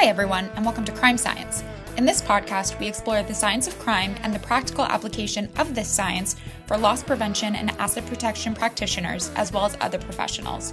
Hi, 0.00 0.04
everyone, 0.04 0.48
and 0.54 0.64
welcome 0.64 0.84
to 0.84 0.92
Crime 0.92 1.18
Science. 1.18 1.64
In 1.96 2.06
this 2.06 2.22
podcast, 2.22 2.78
we 2.78 2.86
explore 2.86 3.20
the 3.24 3.34
science 3.34 3.66
of 3.66 3.76
crime 3.80 4.14
and 4.22 4.32
the 4.32 4.38
practical 4.38 4.84
application 4.84 5.50
of 5.58 5.74
this 5.74 5.88
science 5.88 6.36
for 6.66 6.78
loss 6.78 7.02
prevention 7.02 7.56
and 7.56 7.72
asset 7.80 8.06
protection 8.06 8.54
practitioners, 8.54 9.32
as 9.34 9.52
well 9.52 9.64
as 9.66 9.76
other 9.80 9.98
professionals. 9.98 10.72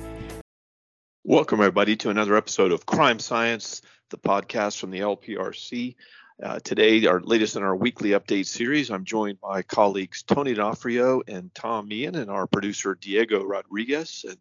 Welcome, 1.24 1.60
everybody, 1.62 1.96
to 1.96 2.12
another 2.12 2.36
episode 2.36 2.72
of 2.72 2.86
Crime 2.86 3.18
Science, 3.18 3.82
the 4.12 4.18
podcast 4.20 4.78
from 4.78 4.92
the 4.92 5.00
LPRC. 5.00 5.96
Uh, 6.44 6.60
today, 6.60 7.04
our 7.08 7.20
latest 7.22 7.56
in 7.56 7.64
our 7.64 7.76
weekly 7.76 8.10
update 8.10 8.46
series, 8.46 8.92
I'm 8.92 9.06
joined 9.06 9.42
by 9.42 9.64
colleagues 9.64 10.22
Tony 10.22 10.54
D'Onofrio 10.54 11.24
and 11.28 11.52
Tom 11.56 11.88
Meehan 11.88 12.14
and 12.14 12.30
our 12.30 12.46
producer 12.46 12.94
Diego 12.94 13.44
Rodriguez. 13.44 14.24
And 14.30 14.38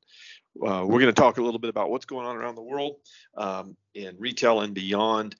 uh, 0.63 0.85
we're 0.87 1.01
going 1.01 1.07
to 1.07 1.13
talk 1.13 1.39
a 1.39 1.43
little 1.43 1.59
bit 1.59 1.71
about 1.71 1.91
what's 1.91 2.05
going 2.05 2.27
on 2.27 2.37
around 2.37 2.55
the 2.55 2.63
world 2.63 2.97
um, 3.37 3.77
in 3.95 4.17
retail 4.19 4.61
and 4.61 4.75
beyond. 4.75 5.35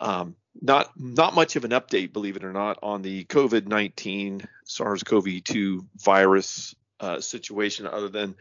Um, 0.00 0.36
not 0.60 0.90
not 0.96 1.34
much 1.34 1.56
of 1.56 1.64
an 1.64 1.70
update, 1.70 2.12
believe 2.12 2.36
it 2.36 2.44
or 2.44 2.52
not, 2.52 2.78
on 2.82 3.02
the 3.02 3.24
COVID-19 3.24 4.46
SARS-CoV-2 4.64 5.86
virus 5.96 6.74
uh, 7.00 7.20
situation, 7.20 7.86
other 7.86 8.08
than 8.08 8.34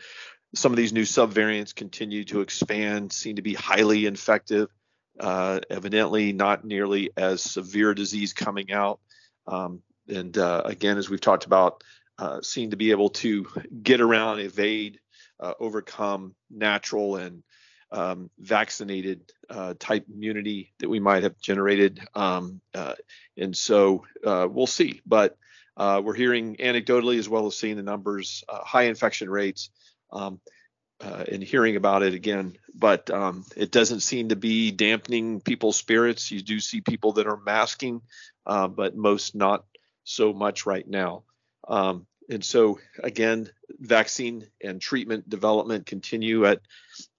some 0.55 0.71
of 0.71 0.77
these 0.77 0.93
new 0.93 1.03
subvariants 1.03 1.75
continue 1.75 2.23
to 2.25 2.41
expand, 2.41 3.11
seem 3.11 3.35
to 3.35 3.41
be 3.41 3.53
highly 3.53 4.05
infective, 4.05 4.69
uh, 5.19 5.59
evidently 5.69 6.33
not 6.33 6.65
nearly 6.65 7.11
as 7.17 7.41
severe 7.41 7.93
disease 7.93 8.33
coming 8.33 8.71
out. 8.71 8.99
Um, 9.47 9.81
and 10.07 10.37
uh, 10.37 10.61
again, 10.65 10.97
as 10.97 11.09
we've 11.09 11.21
talked 11.21 11.45
about, 11.45 11.83
uh, 12.17 12.41
seem 12.41 12.69
to 12.69 12.77
be 12.77 12.91
able 12.91 13.09
to 13.09 13.45
get 13.83 13.99
around, 13.99 14.39
evade 14.39 14.99
uh, 15.39 15.53
overcome 15.59 16.35
natural 16.49 17.17
and 17.17 17.43
um, 17.91 18.29
vaccinated 18.39 19.31
uh, 19.49 19.73
type 19.79 20.05
immunity 20.13 20.73
that 20.79 20.89
we 20.89 20.99
might 20.99 21.23
have 21.23 21.39
generated. 21.39 21.99
Um, 22.13 22.61
uh, 22.73 22.95
and 23.37 23.55
so 23.55 24.05
uh, 24.25 24.47
we'll 24.49 24.67
see. 24.67 25.01
But 25.05 25.37
uh, 25.77 26.01
we're 26.03 26.15
hearing 26.15 26.55
anecdotally 26.57 27.19
as 27.19 27.29
well 27.29 27.47
as 27.47 27.57
seeing 27.57 27.75
the 27.75 27.83
numbers, 27.83 28.43
uh, 28.49 28.63
high 28.63 28.83
infection 28.83 29.29
rates, 29.29 29.69
um, 30.11 30.39
and 31.01 31.43
hearing 31.43 31.75
about 31.75 32.03
it 32.03 32.13
again. 32.13 32.57
But 32.73 33.09
um, 33.11 33.45
it 33.55 33.71
doesn't 33.71 33.99
seem 33.99 34.29
to 34.29 34.35
be 34.35 34.71
dampening 34.71 35.41
people's 35.41 35.77
spirits. 35.77 36.31
You 36.31 36.41
do 36.41 36.59
see 36.59 36.81
people 36.81 37.13
that 37.13 37.27
are 37.27 37.39
masking, 37.45 38.01
but 38.45 38.95
most 38.95 39.35
not 39.35 39.65
so 40.03 40.33
much 40.33 40.65
right 40.65 40.87
now. 40.87 41.23
Um, 41.67 42.07
and 42.29 42.43
so 42.43 42.79
again, 43.03 43.49
vaccine 43.79 44.47
and 44.61 44.81
treatment 44.81 45.29
development 45.29 45.85
continue 45.85 46.45
at 46.45 46.61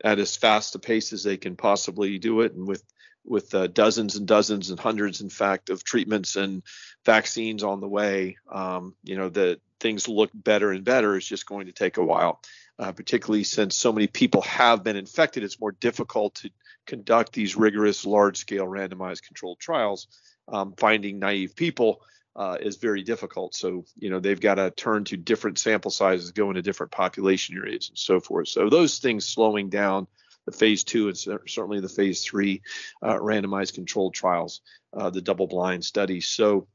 at 0.03 0.19
as 0.19 0.37
fast 0.37 0.75
a 0.75 0.79
pace 0.79 1.13
as 1.13 1.23
they 1.23 1.37
can 1.37 1.57
possibly 1.57 2.19
do 2.19 2.41
it, 2.41 2.53
and 2.55 2.67
with 2.67 2.83
with 3.25 3.55
uh, 3.55 3.67
dozens 3.67 4.17
and 4.17 4.27
dozens 4.27 4.71
and 4.71 4.79
hundreds, 4.79 5.21
in 5.21 5.29
fact, 5.29 5.69
of 5.71 5.83
treatments 5.83 6.37
and 6.37 6.63
vaccines 7.05 7.63
on 7.65 7.81
the 7.81 7.89
way. 7.89 8.37
Um, 8.51 8.95
you 9.03 9.17
know, 9.17 9.29
the 9.29 9.61
things 9.81 10.09
look 10.09 10.31
better 10.33 10.71
and 10.71 10.85
better. 10.85 11.17
It's 11.17 11.27
just 11.27 11.47
going 11.47 11.67
to 11.67 11.73
take 11.73 11.97
a 11.97 12.05
while, 12.05 12.41
uh, 12.79 12.93
particularly 12.93 13.45
since 13.45 13.75
so 13.75 13.93
many 13.93 14.07
people 14.07 14.43
have 14.43 14.85
been 14.85 14.97
infected. 14.97 15.43
It's 15.43 15.61
more 15.61 15.73
difficult 15.73 16.37
to 16.37 16.51
conduct 16.87 17.33
these 17.33 17.57
rigorous, 17.57 18.07
large-scale, 18.07 18.67
randomized 18.67 19.23
controlled 19.23 19.59
trials. 19.59 20.07
Um, 20.49 20.75
finding 20.77 21.19
naive 21.19 21.57
people 21.57 22.03
uh, 22.37 22.59
is 22.61 22.77
very 22.77 23.03
difficult. 23.03 23.55
So, 23.55 23.85
you 23.99 24.11
know, 24.11 24.21
they've 24.21 24.41
got 24.41 24.57
to 24.57 24.71
turn 24.71 25.05
to 25.05 25.17
different 25.17 25.59
sample 25.59 25.91
sizes, 25.91 26.33
go 26.33 26.51
into 26.51 26.63
different 26.63 26.93
population 26.93 27.57
areas, 27.57 27.89
and 27.89 27.99
so 27.99 28.21
forth. 28.21 28.49
So, 28.49 28.69
those 28.69 28.99
things 28.99 29.25
slowing 29.25 29.71
down 29.71 30.07
the 30.45 30.53
phase 30.53 30.85
two 30.85 31.09
and 31.09 31.17
certainly 31.17 31.81
the 31.81 31.89
phase 31.89 32.23
three 32.23 32.63
uh, 33.03 33.15
randomized 33.15 33.75
controlled 33.75 34.15
trials, 34.15 34.61
uh, 34.93 35.11
the 35.11 35.23
double 35.23 35.47
blind 35.47 35.85
studies. 35.85 36.29
So, 36.29 36.69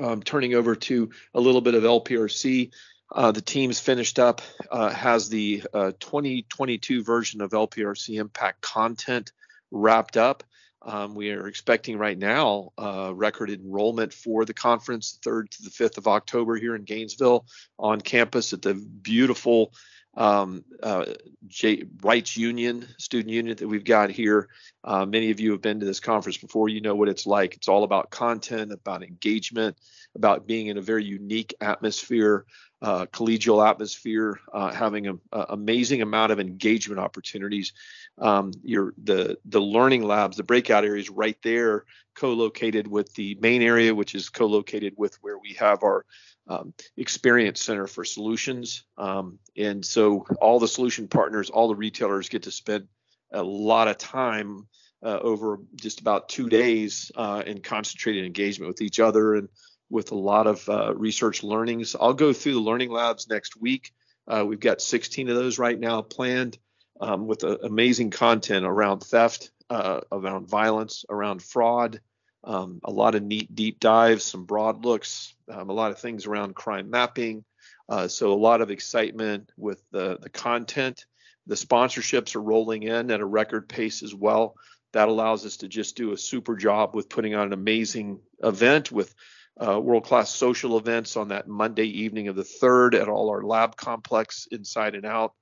um, 0.00 0.22
turning 0.22 0.54
over 0.54 0.76
to 0.76 1.10
a 1.34 1.40
little 1.40 1.60
bit 1.60 1.74
of 1.74 1.82
LPRC. 1.82 2.70
Uh, 3.12 3.32
the 3.32 3.40
team's 3.40 3.78
finished 3.78 4.18
up, 4.18 4.42
uh, 4.70 4.90
has 4.90 5.28
the 5.28 5.62
uh, 5.72 5.92
2022 6.00 7.04
version 7.04 7.40
of 7.40 7.50
LPRC 7.50 8.18
Impact 8.18 8.60
content 8.60 9.32
wrapped 9.70 10.16
up. 10.16 10.42
Um, 10.86 11.16
we 11.16 11.32
are 11.32 11.48
expecting 11.48 11.98
right 11.98 12.16
now 12.16 12.70
uh, 12.78 13.12
record 13.12 13.50
enrollment 13.50 14.12
for 14.12 14.44
the 14.44 14.54
conference, 14.54 15.18
3rd 15.20 15.50
to 15.50 15.62
the 15.64 15.70
5th 15.70 15.98
of 15.98 16.06
October 16.06 16.56
here 16.56 16.76
in 16.76 16.84
Gainesville 16.84 17.44
on 17.76 18.00
campus 18.00 18.52
at 18.52 18.62
the 18.62 18.74
beautiful 18.74 19.72
um, 20.16 20.64
uh, 20.82 21.04
J- 21.46 21.84
Reitz 21.84 22.36
Union, 22.36 22.86
student 22.98 23.30
union 23.30 23.56
that 23.56 23.68
we've 23.68 23.84
got 23.84 24.10
here. 24.10 24.48
Uh, 24.82 25.04
many 25.04 25.30
of 25.30 25.40
you 25.40 25.52
have 25.52 25.60
been 25.60 25.80
to 25.80 25.86
this 25.86 26.00
conference 26.00 26.38
before. 26.38 26.68
You 26.68 26.80
know 26.80 26.94
what 26.94 27.08
it's 27.08 27.26
like. 27.26 27.54
It's 27.54 27.68
all 27.68 27.84
about 27.84 28.10
content, 28.10 28.72
about 28.72 29.02
engagement, 29.02 29.76
about 30.14 30.46
being 30.46 30.68
in 30.68 30.78
a 30.78 30.82
very 30.82 31.04
unique 31.04 31.54
atmosphere, 31.60 32.46
uh, 32.82 33.06
collegial 33.06 33.66
atmosphere, 33.66 34.40
uh, 34.52 34.72
having 34.72 35.06
an 35.06 35.20
amazing 35.32 36.02
amount 36.02 36.32
of 36.32 36.40
engagement 36.40 37.00
opportunities 37.00 37.72
um, 38.18 38.52
your 38.62 38.94
the 39.02 39.38
the 39.44 39.60
learning 39.60 40.02
labs, 40.02 40.36
the 40.36 40.42
breakout 40.42 40.84
areas 40.84 41.10
right 41.10 41.36
there, 41.42 41.84
co-located 42.14 42.86
with 42.86 43.12
the 43.14 43.36
main 43.40 43.62
area, 43.62 43.94
which 43.94 44.14
is 44.14 44.28
co-located 44.28 44.94
with 44.96 45.16
where 45.20 45.38
we 45.38 45.54
have 45.54 45.82
our 45.82 46.04
um, 46.48 46.72
experience 46.96 47.62
center 47.62 47.86
for 47.86 48.04
solutions. 48.04 48.84
Um, 48.96 49.38
and 49.56 49.84
so 49.84 50.26
all 50.40 50.58
the 50.58 50.68
solution 50.68 51.08
partners, 51.08 51.50
all 51.50 51.68
the 51.68 51.74
retailers 51.74 52.28
get 52.28 52.44
to 52.44 52.50
spend 52.50 52.86
a 53.32 53.42
lot 53.42 53.88
of 53.88 53.98
time 53.98 54.66
uh, 55.02 55.18
over 55.20 55.60
just 55.74 56.00
about 56.00 56.28
two 56.28 56.48
days 56.48 57.10
uh, 57.16 57.42
in 57.46 57.60
concentrated 57.60 58.24
engagement 58.24 58.68
with 58.68 58.80
each 58.80 59.00
other 59.00 59.34
and 59.34 59.48
with 59.90 60.10
a 60.10 60.16
lot 60.16 60.46
of 60.46 60.68
uh, 60.68 60.94
research 60.94 61.42
learnings. 61.42 61.94
I'll 61.98 62.14
go 62.14 62.32
through 62.32 62.54
the 62.54 62.60
learning 62.60 62.90
labs 62.90 63.28
next 63.28 63.60
week. 63.60 63.92
Uh, 64.26 64.44
we've 64.46 64.60
got 64.60 64.80
16 64.80 65.28
of 65.28 65.36
those 65.36 65.58
right 65.58 65.78
now 65.78 66.02
planned 66.02 66.58
um, 67.00 67.26
with 67.26 67.44
uh, 67.44 67.58
amazing 67.62 68.10
content 68.10 68.66
around 68.66 69.00
theft, 69.00 69.50
uh, 69.70 70.00
around 70.10 70.48
violence, 70.48 71.04
around 71.08 71.42
fraud, 71.42 72.00
um, 72.46 72.80
a 72.84 72.90
lot 72.90 73.16
of 73.16 73.22
neat 73.22 73.54
deep 73.54 73.80
dives, 73.80 74.24
some 74.24 74.44
broad 74.44 74.84
looks, 74.84 75.34
um, 75.50 75.68
a 75.68 75.72
lot 75.72 75.90
of 75.90 75.98
things 75.98 76.26
around 76.26 76.54
crime 76.54 76.88
mapping. 76.88 77.44
Uh, 77.88 78.08
so 78.08 78.32
a 78.32 78.34
lot 78.34 78.60
of 78.60 78.70
excitement 78.70 79.50
with 79.56 79.82
the, 79.90 80.18
the 80.20 80.30
content. 80.30 81.04
The 81.48 81.56
sponsorships 81.56 82.34
are 82.34 82.42
rolling 82.42 82.84
in 82.84 83.10
at 83.10 83.20
a 83.20 83.26
record 83.26 83.68
pace 83.68 84.02
as 84.02 84.14
well. 84.14 84.54
That 84.92 85.08
allows 85.08 85.44
us 85.44 85.58
to 85.58 85.68
just 85.68 85.96
do 85.96 86.12
a 86.12 86.16
super 86.16 86.56
job 86.56 86.94
with 86.94 87.08
putting 87.08 87.34
on 87.34 87.48
an 87.48 87.52
amazing 87.52 88.20
event 88.42 88.90
with 88.90 89.14
uh, 89.60 89.80
world-class 89.80 90.34
social 90.34 90.78
events 90.78 91.16
on 91.16 91.28
that 91.28 91.48
Monday 91.48 92.02
evening 92.02 92.28
of 92.28 92.36
the 92.36 92.42
3rd 92.42 93.00
at 93.00 93.08
all 93.08 93.30
our 93.30 93.42
lab 93.42 93.76
complex 93.76 94.46
inside 94.50 94.94
and 94.94 95.06
out. 95.06 95.32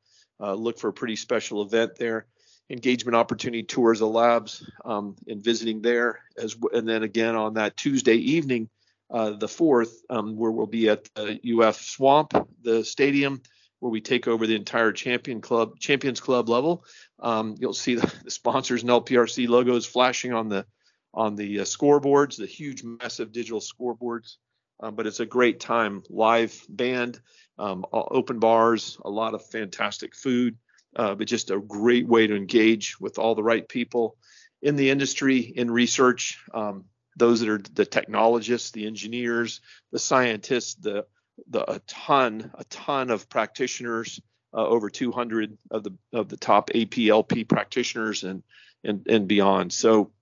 Uh, 0.40 0.54
look 0.54 0.78
for 0.78 0.88
a 0.88 0.92
pretty 0.92 1.16
special 1.16 1.62
event 1.62 1.96
there. 1.96 2.26
Engagement 2.70 3.14
opportunity 3.14 3.62
tours 3.62 4.00
of 4.00 4.08
labs 4.08 4.68
um, 4.84 5.16
and 5.28 5.44
visiting 5.44 5.82
there, 5.82 6.20
as 6.38 6.56
and 6.72 6.88
then 6.88 7.02
again 7.02 7.36
on 7.36 7.54
that 7.54 7.76
Tuesday 7.76 8.14
evening, 8.14 8.70
uh, 9.10 9.30
the 9.30 9.48
fourth, 9.48 10.02
um, 10.08 10.36
where 10.36 10.50
we'll 10.50 10.66
be 10.66 10.88
at 10.88 11.04
the 11.14 11.38
UF 11.60 11.76
Swamp, 11.76 12.32
the 12.62 12.82
stadium, 12.82 13.42
where 13.80 13.90
we 13.90 14.00
take 14.00 14.26
over 14.26 14.46
the 14.46 14.56
entire 14.56 14.92
champion 14.92 15.42
club, 15.42 15.78
Champions 15.78 16.20
Club 16.20 16.48
level. 16.48 16.84
Um, 17.20 17.54
you'll 17.58 17.74
see 17.74 17.96
the, 17.96 18.14
the, 18.24 18.30
sponsors 18.30 18.80
and 18.80 18.90
LPRC 18.90 19.46
logos 19.46 19.84
flashing 19.84 20.32
on 20.32 20.48
the 20.48 20.64
on 21.12 21.36
the 21.36 21.60
uh, 21.60 21.64
scoreboards, 21.64 22.38
the 22.38 22.46
huge, 22.46 22.82
massive 22.82 23.30
digital 23.30 23.60
scoreboards. 23.60 24.36
Um, 24.80 24.94
but 24.94 25.06
it's 25.06 25.20
a 25.20 25.26
great 25.26 25.60
time. 25.60 26.02
Live 26.08 26.64
band, 26.68 27.20
um, 27.58 27.84
open 27.92 28.38
bars, 28.38 28.98
a 29.04 29.10
lot 29.10 29.34
of 29.34 29.44
fantastic 29.46 30.14
food, 30.16 30.56
uh, 30.96 31.14
but 31.14 31.26
just 31.26 31.50
a 31.50 31.58
great 31.58 32.06
way 32.06 32.26
to 32.26 32.36
engage 32.36 32.98
with 33.00 33.18
all 33.18 33.34
the 33.34 33.42
right 33.42 33.68
people 33.68 34.16
in 34.62 34.76
the 34.76 34.90
industry, 34.90 35.40
in 35.40 35.70
research, 35.70 36.38
um, 36.54 36.84
those 37.16 37.40
that 37.40 37.48
are 37.48 37.60
the 37.74 37.84
technologists, 37.84 38.70
the 38.70 38.86
engineers, 38.86 39.60
the 39.92 39.98
scientists, 39.98 40.74
the 40.74 41.06
the 41.48 41.68
a 41.70 41.80
ton, 41.80 42.52
a 42.54 42.64
ton 42.64 43.10
of 43.10 43.28
practitioners, 43.28 44.20
uh, 44.52 44.64
over 44.66 44.88
200 44.88 45.58
of 45.70 45.82
the 45.82 45.90
of 46.12 46.28
the 46.28 46.36
top 46.36 46.70
APLP 46.70 47.48
practitioners 47.48 48.24
and 48.24 48.42
and 48.82 49.06
and 49.08 49.28
beyond. 49.28 49.72
So, 49.72 50.12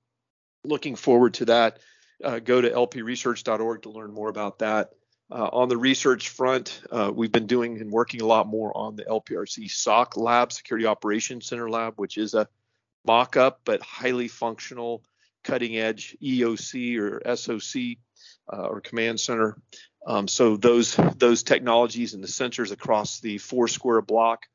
looking 0.65 0.97
forward 0.97 1.35
to 1.35 1.45
that. 1.47 1.79
Uh, 2.23 2.39
go 2.39 2.61
to 2.61 2.71
lpresearch.org 2.71 3.83
to 3.83 3.91
learn 3.91 4.13
more 4.13 4.29
about 4.29 4.61
that. 4.61 4.91
Uh, 5.31 5.49
on 5.53 5.69
the 5.69 5.77
research 5.77 6.29
front, 6.29 6.83
uh, 6.91 7.11
we've 7.15 7.33
been 7.33 7.47
doing 7.47 7.81
and 7.81 7.91
working 7.91 8.21
a 8.21 8.27
lot 8.27 8.47
more 8.47 8.77
on 8.77 8.97
the 8.97 9.05
LPRC 9.05 9.71
SOC 9.71 10.17
lab, 10.17 10.53
Security 10.53 10.87
Operations 10.87 11.47
Center 11.47 11.71
lab, 11.71 11.95
which 11.97 12.19
is 12.19 12.35
a 12.35 12.49
mock 13.07 13.37
up 13.37 13.61
but 13.65 13.81
highly 13.81 14.29
functional, 14.29 15.03
cutting 15.43 15.79
edge 15.79 16.17
EOC 16.23 16.99
or 16.99 17.37
SOC 17.37 17.99
uh, 18.53 18.67
or 18.67 18.81
command 18.81 19.21
center. 19.21 19.57
Um, 20.07 20.29
so 20.29 20.57
those 20.57 20.97
those 21.17 21.43
technologies 21.43 22.15
and 22.15 22.23
the 22.23 22.29
sensors 22.29 22.73
across 22.73 23.21
the 23.21 23.39
four 23.39 23.69
square 23.69 24.03
block 24.03 24.47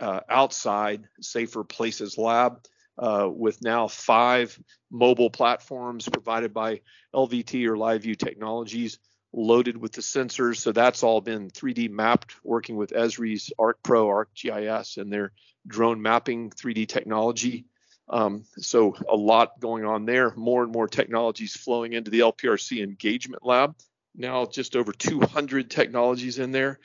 uh, 0.00 0.20
outside 0.28 1.04
Safer 1.20 1.64
Places 1.64 2.18
lab 2.18 2.60
uh, 2.98 3.28
with 3.30 3.62
now 3.62 3.88
five 3.88 4.58
mobile 4.90 5.30
platforms 5.30 6.08
provided 6.08 6.52
by 6.52 6.80
LVT 7.14 7.66
or 7.66 7.76
LiveView 7.76 8.16
Technologies 8.16 8.98
loaded 9.32 9.76
with 9.76 9.92
the 9.92 10.00
sensors. 10.00 10.56
So 10.56 10.72
that's 10.72 11.02
all 11.02 11.20
been 11.20 11.50
3D 11.50 11.90
mapped 11.90 12.34
working 12.44 12.76
with 12.76 12.90
Esri's 12.90 13.52
ArcPro, 13.58 14.24
ArcGIS, 14.34 14.96
and 14.96 15.12
their 15.12 15.32
drone 15.66 16.00
mapping 16.00 16.50
3D 16.50 16.88
technology. 16.88 17.66
Um, 18.08 18.44
so 18.56 18.94
a 19.08 19.16
lot 19.16 19.60
going 19.60 19.84
on 19.84 20.06
there. 20.06 20.32
More 20.34 20.62
and 20.62 20.72
more 20.72 20.88
technologies 20.88 21.56
flowing 21.56 21.92
into 21.92 22.10
the 22.10 22.20
LPRC 22.20 22.82
engagement 22.82 23.44
lab. 23.44 23.74
Now 24.16 24.46
just 24.46 24.76
over 24.76 24.92
200 24.92 25.70
technologies 25.70 26.38
in 26.38 26.52
there. 26.52 26.80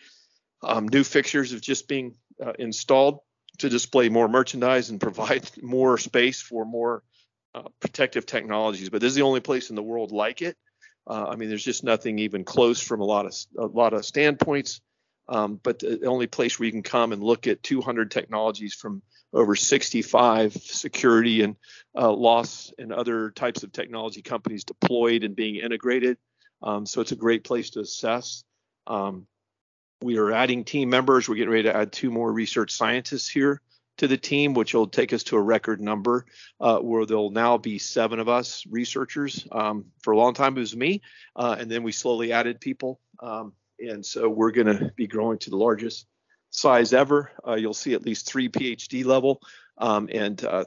Um, 0.61 0.87
new 0.87 1.03
fixtures 1.03 1.51
have 1.51 1.61
just 1.61 1.87
being 1.87 2.15
uh, 2.43 2.53
installed 2.59 3.19
to 3.59 3.69
display 3.69 4.09
more 4.09 4.27
merchandise 4.27 4.89
and 4.89 4.99
provide 4.99 5.49
more 5.61 5.97
space 5.97 6.41
for 6.41 6.65
more 6.65 7.03
uh, 7.55 7.69
protective 7.79 8.25
technologies. 8.25 8.89
But 8.89 9.01
this 9.01 9.09
is 9.09 9.15
the 9.15 9.21
only 9.21 9.41
place 9.41 9.69
in 9.69 9.75
the 9.75 9.83
world 9.83 10.11
like 10.11 10.41
it. 10.41 10.57
Uh, 11.05 11.27
I 11.29 11.35
mean, 11.35 11.49
there's 11.49 11.63
just 11.63 11.83
nothing 11.83 12.19
even 12.19 12.43
close 12.43 12.79
from 12.81 13.01
a 13.01 13.05
lot 13.05 13.25
of 13.25 13.35
a 13.57 13.65
lot 13.65 13.93
of 13.93 14.05
standpoints. 14.05 14.81
Um, 15.29 15.59
but 15.63 15.79
the 15.79 16.05
only 16.05 16.27
place 16.27 16.59
where 16.59 16.65
you 16.65 16.71
can 16.71 16.83
come 16.83 17.13
and 17.13 17.23
look 17.23 17.47
at 17.47 17.63
200 17.63 18.11
technologies 18.11 18.73
from 18.73 19.01
over 19.31 19.55
65 19.55 20.53
security 20.53 21.41
and 21.41 21.55
uh, 21.97 22.11
loss 22.11 22.73
and 22.77 22.91
other 22.91 23.31
types 23.31 23.63
of 23.63 23.71
technology 23.71 24.21
companies 24.21 24.65
deployed 24.65 25.23
and 25.23 25.35
being 25.35 25.55
integrated. 25.55 26.17
Um, 26.61 26.85
so 26.85 26.99
it's 26.99 27.13
a 27.13 27.17
great 27.17 27.45
place 27.45 27.71
to 27.71 27.79
assess. 27.79 28.43
Um, 28.85 29.25
we 30.01 30.17
are 30.17 30.33
adding 30.33 30.65
team 30.65 30.89
members. 30.89 31.29
We're 31.29 31.35
getting 31.35 31.51
ready 31.51 31.63
to 31.63 31.75
add 31.75 31.93
two 31.93 32.11
more 32.11 32.31
research 32.31 32.73
scientists 32.73 33.29
here 33.29 33.61
to 34.03 34.07
the 34.09 34.17
team, 34.17 34.53
which 34.53 34.73
will 34.73 34.87
take 34.87 35.13
us 35.13 35.23
to 35.23 35.37
a 35.37 35.41
record 35.41 35.79
number 35.79 36.25
uh, 36.59 36.77
where 36.79 37.05
there'll 37.05 37.29
now 37.29 37.57
be 37.57 37.79
seven 37.79 38.19
of 38.19 38.27
us 38.27 38.65
researchers. 38.69 39.47
Um, 39.49 39.85
for 40.01 40.11
a 40.11 40.17
long 40.17 40.33
time, 40.33 40.57
it 40.57 40.59
was 40.59 40.75
me, 40.75 41.01
uh, 41.37 41.55
and 41.57 41.71
then 41.71 41.83
we 41.83 41.93
slowly 41.93 42.33
added 42.33 42.59
people. 42.59 42.99
Um, 43.21 43.53
and 43.79 44.05
so 44.05 44.27
we're 44.27 44.51
going 44.51 44.67
to 44.67 44.91
be 44.97 45.07
growing 45.07 45.37
to 45.39 45.49
the 45.49 45.55
largest 45.55 46.05
size 46.49 46.91
ever. 46.91 47.31
Uh, 47.47 47.55
you'll 47.55 47.73
see 47.73 47.93
at 47.93 48.05
least 48.05 48.27
three 48.27 48.49
PhD 48.49 49.05
level 49.05 49.41
um, 49.77 50.09
and 50.11 50.43
uh, 50.43 50.65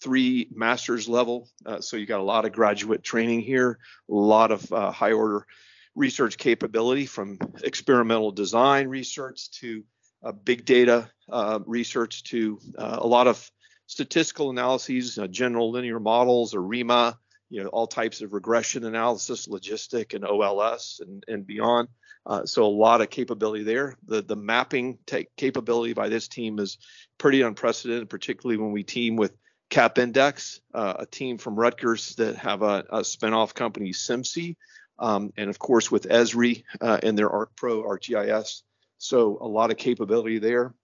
three 0.00 0.48
master's 0.50 1.10
level. 1.10 1.50
Uh, 1.66 1.82
so 1.82 1.98
you 1.98 2.06
got 2.06 2.20
a 2.20 2.22
lot 2.22 2.46
of 2.46 2.52
graduate 2.52 3.02
training 3.02 3.42
here, 3.42 3.78
a 4.10 4.14
lot 4.14 4.50
of 4.50 4.72
uh, 4.72 4.90
high 4.90 5.12
order 5.12 5.46
research 5.94 6.38
capability 6.38 7.04
from 7.04 7.38
experimental 7.62 8.32
design 8.32 8.88
research 8.88 9.50
to 9.50 9.84
big 10.32 10.64
data 10.64 11.10
uh, 11.30 11.60
research 11.66 12.24
to 12.24 12.58
uh, 12.76 12.98
a 13.00 13.06
lot 13.06 13.26
of 13.26 13.50
statistical 13.86 14.50
analyses, 14.50 15.18
uh, 15.18 15.26
general 15.26 15.70
linear 15.70 16.00
models, 16.00 16.54
ARIMA, 16.54 17.18
you 17.50 17.62
know, 17.62 17.68
all 17.70 17.86
types 17.86 18.20
of 18.20 18.32
regression 18.32 18.84
analysis, 18.84 19.46
logistic 19.46 20.14
and 20.14 20.24
OLS 20.24 21.00
and, 21.06 21.24
and 21.28 21.46
beyond. 21.46 21.88
Uh, 22.26 22.44
so 22.44 22.64
a 22.64 22.66
lot 22.66 23.00
of 23.00 23.08
capability 23.08 23.64
there. 23.64 23.96
The 24.06 24.22
the 24.22 24.36
mapping 24.36 24.98
capability 25.36 25.94
by 25.94 26.10
this 26.10 26.28
team 26.28 26.58
is 26.58 26.76
pretty 27.16 27.40
unprecedented, 27.40 28.10
particularly 28.10 28.58
when 28.58 28.72
we 28.72 28.82
team 28.82 29.16
with 29.16 29.32
Cap 29.70 29.98
Index, 29.98 30.60
uh, 30.74 30.94
a 30.98 31.06
team 31.06 31.38
from 31.38 31.56
Rutgers 31.56 32.14
that 32.16 32.36
have 32.36 32.62
a, 32.62 32.84
a 32.90 33.00
spinoff 33.00 33.54
company, 33.54 33.92
SIMC, 33.92 34.56
um, 34.98 35.32
and 35.36 35.48
of 35.48 35.58
course 35.58 35.90
with 35.90 36.08
Esri 36.08 36.64
uh, 36.80 36.98
and 37.02 37.16
their 37.16 37.28
ArcPro, 37.30 37.84
ArcGIS. 37.84 38.62
So 38.98 39.38
a 39.40 39.48
lot 39.48 39.70
of 39.70 39.76
capability 39.76 40.38
there. 40.38 40.74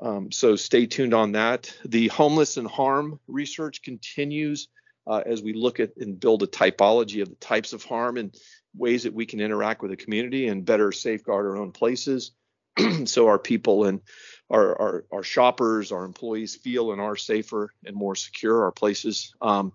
Um, 0.00 0.32
so 0.32 0.56
stay 0.56 0.86
tuned 0.86 1.14
on 1.14 1.32
that. 1.32 1.74
The 1.84 2.08
homeless 2.08 2.56
and 2.56 2.66
harm 2.66 3.20
research 3.28 3.82
continues 3.82 4.68
uh, 5.06 5.22
as 5.26 5.42
we 5.42 5.52
look 5.52 5.80
at 5.80 5.96
and 5.96 6.18
build 6.18 6.42
a 6.42 6.46
typology 6.46 7.22
of 7.22 7.28
the 7.28 7.34
types 7.36 7.72
of 7.72 7.84
harm 7.84 8.16
and 8.16 8.34
ways 8.76 9.02
that 9.02 9.14
we 9.14 9.26
can 9.26 9.40
interact 9.40 9.82
with 9.82 9.90
the 9.90 9.96
community 9.96 10.48
and 10.48 10.64
better 10.64 10.92
safeguard 10.92 11.46
our 11.46 11.56
own 11.56 11.72
places. 11.72 12.32
so 13.04 13.26
our 13.26 13.38
people 13.38 13.84
and 13.84 14.00
our, 14.48 14.80
our, 14.80 15.04
our 15.12 15.22
shoppers, 15.22 15.92
our 15.92 16.04
employees 16.04 16.56
feel 16.56 16.92
and 16.92 17.00
are 17.00 17.16
safer 17.16 17.72
and 17.84 17.96
more 17.96 18.14
secure. 18.14 18.64
Our 18.64 18.72
places. 18.72 19.34
Um, 19.40 19.72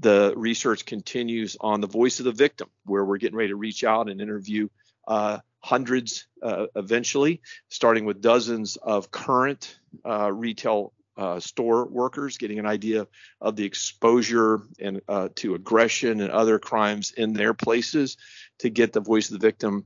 the 0.00 0.32
research 0.36 0.86
continues 0.86 1.56
on 1.60 1.80
the 1.80 1.86
voice 1.88 2.20
of 2.20 2.24
the 2.24 2.32
victim, 2.32 2.68
where 2.84 3.04
we're 3.04 3.18
getting 3.18 3.36
ready 3.36 3.48
to 3.48 3.56
reach 3.56 3.82
out 3.82 4.08
and 4.08 4.20
interview 4.20 4.68
uh, 5.08 5.38
hundreds 5.60 6.26
uh, 6.42 6.66
eventually, 6.76 7.40
starting 7.68 8.04
with 8.04 8.20
dozens 8.20 8.76
of 8.76 9.10
current 9.10 9.78
uh, 10.04 10.30
retail 10.32 10.92
uh, 11.16 11.40
store 11.40 11.84
workers, 11.86 12.38
getting 12.38 12.60
an 12.60 12.66
idea 12.66 13.06
of 13.40 13.56
the 13.56 13.64
exposure 13.64 14.60
and 14.78 15.00
uh, 15.08 15.28
to 15.34 15.54
aggression 15.54 16.20
and 16.20 16.30
other 16.30 16.58
crimes 16.58 17.10
in 17.10 17.32
their 17.32 17.54
places, 17.54 18.16
to 18.58 18.70
get 18.70 18.92
the 18.92 19.00
voice 19.00 19.30
of 19.30 19.40
the 19.40 19.46
victim 19.46 19.84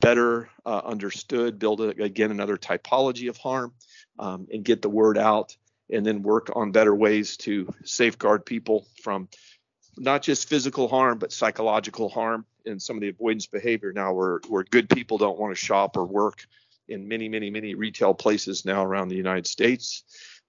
better 0.00 0.48
uh, 0.66 0.80
understood, 0.84 1.58
build 1.58 1.80
a, 1.80 1.88
again 2.02 2.30
another 2.30 2.56
typology 2.56 3.28
of 3.28 3.36
harm, 3.36 3.72
um, 4.18 4.46
and 4.52 4.64
get 4.64 4.82
the 4.82 4.88
word 4.88 5.18
out, 5.18 5.56
and 5.90 6.04
then 6.04 6.22
work 6.22 6.50
on 6.54 6.72
better 6.72 6.94
ways 6.94 7.36
to 7.36 7.72
safeguard 7.84 8.44
people 8.44 8.86
from 9.02 9.28
not 9.96 10.22
just 10.22 10.48
physical 10.48 10.88
harm, 10.88 11.18
but 11.18 11.32
psychological 11.32 12.08
harm 12.08 12.46
and 12.64 12.80
some 12.80 12.96
of 12.96 13.00
the 13.00 13.08
avoidance 13.08 13.46
behavior 13.46 13.92
now 13.92 14.12
where, 14.12 14.40
where 14.48 14.64
good 14.64 14.88
people 14.88 15.18
don't 15.18 15.38
want 15.38 15.54
to 15.54 15.60
shop 15.60 15.96
or 15.96 16.04
work 16.04 16.46
in 16.88 17.08
many, 17.08 17.28
many, 17.28 17.50
many 17.50 17.74
retail 17.74 18.14
places 18.14 18.64
now 18.64 18.84
around 18.84 19.08
the 19.08 19.16
United 19.16 19.46
States. 19.46 20.04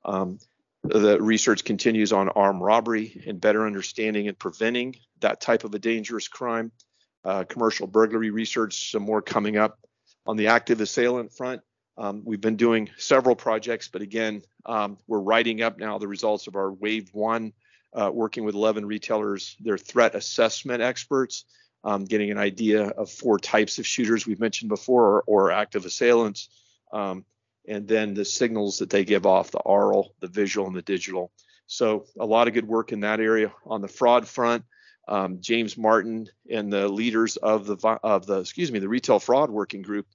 Um, 0.06 0.40
the 0.84 1.22
research 1.22 1.64
continues 1.64 2.12
on 2.12 2.30
armed 2.30 2.62
robbery 2.62 3.24
and 3.26 3.40
better 3.40 3.66
understanding 3.66 4.28
and 4.28 4.38
preventing 4.38 4.96
that 5.22 5.40
type 5.40 5.64
of 5.64 5.74
a 5.74 5.80
dangerous 5.80 6.28
crime. 6.28 6.72
Uh, 7.24 7.46
commercial 7.46 7.88
burglary 7.88 8.32
research, 8.32 8.92
some 8.92 9.04
more 9.04 9.22
coming 9.22 9.56
up 9.56 9.80
on 10.26 10.36
the 10.36 10.48
active 10.48 10.82
assailant 10.82 11.32
front. 11.32 11.62
Um, 11.98 12.24
we've 12.26 12.42
been 12.42 12.58
doing 12.58 12.90
several 12.98 13.36
projects, 13.36 13.88
but 13.88 14.02
again, 14.02 14.42
um, 14.66 14.98
we're 15.08 15.20
writing 15.20 15.62
up 15.62 15.78
now 15.78 15.98
the 16.00 16.08
results 16.08 16.48
of 16.48 16.56
our 16.56 16.72
Wave 16.72 17.10
One 17.14 17.54
uh, 17.96 18.12
working 18.14 18.44
with 18.44 18.56
11 18.56 18.86
retailers, 18.86 19.56
their 19.60 19.78
threat 19.78 20.16
assessment 20.16 20.82
experts, 20.82 21.46
um, 21.84 22.06
getting 22.06 22.32
an 22.32 22.38
idea 22.38 22.88
of 22.88 23.10
four 23.10 23.38
types 23.38 23.78
of 23.78 23.86
shooters 23.86 24.26
we've 24.26 24.40
mentioned 24.40 24.70
before, 24.70 25.06
or, 25.06 25.24
or 25.28 25.52
active 25.52 25.86
assailants, 25.86 26.50
um, 26.92 27.26
and 27.68 27.88
then 27.88 28.14
the 28.14 28.26
signals 28.26 28.80
that 28.80 28.90
they 28.90 29.04
give 29.04 29.26
off 29.26 29.52
the 29.52 29.60
aural, 29.60 30.16
the 30.20 30.28
visual, 30.28 30.68
and 30.68 30.76
the 30.76 30.82
digital. 30.82 31.32
So 31.68 32.06
a 32.20 32.26
lot 32.26 32.48
of 32.48 32.54
good 32.54 32.68
work 32.68 32.92
in 32.92 33.02
that 33.02 33.20
area. 33.20 33.52
On 33.66 33.82
the 33.82 33.88
fraud 33.88 34.28
front, 34.28 34.64
um, 35.08 35.40
James 35.42 35.78
Martin 35.78 36.28
and 36.50 36.72
the 36.72 36.88
leaders 36.88 37.38
of 37.38 37.66
the 37.66 37.78
of 38.04 38.26
the 38.26 38.40
excuse 38.40 38.72
me 38.72 38.80
the 38.80 38.88
retail 38.88 39.20
fraud 39.20 39.50
working 39.50 39.82
group 39.82 40.08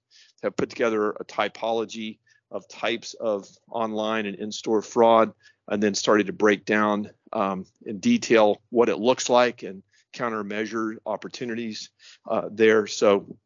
have 0.43 0.57
put 0.57 0.71
together 0.71 1.11
a 1.11 1.25
typology 1.25 2.19
of 2.51 2.69
types 2.69 3.15
of 3.15 3.47
online 3.71 4.27
and 4.27 4.37
in-store 4.37 4.83
fraud 4.83 5.33
and 5.69 5.83
then 5.83 5.95
started 5.95 6.27
to 6.27 6.33
break 6.33 6.65
down 6.65 7.11
um, 7.33 7.67
in 7.85 7.99
detail 7.99 8.61
what 8.71 8.89
it 8.89 8.99
looks 8.99 9.29
like 9.29 9.63
and 9.63 9.83
countermeasure 10.15 10.97
opportunities 11.05 11.91
uh, 12.29 12.49
there. 12.51 12.87
So 12.87 13.37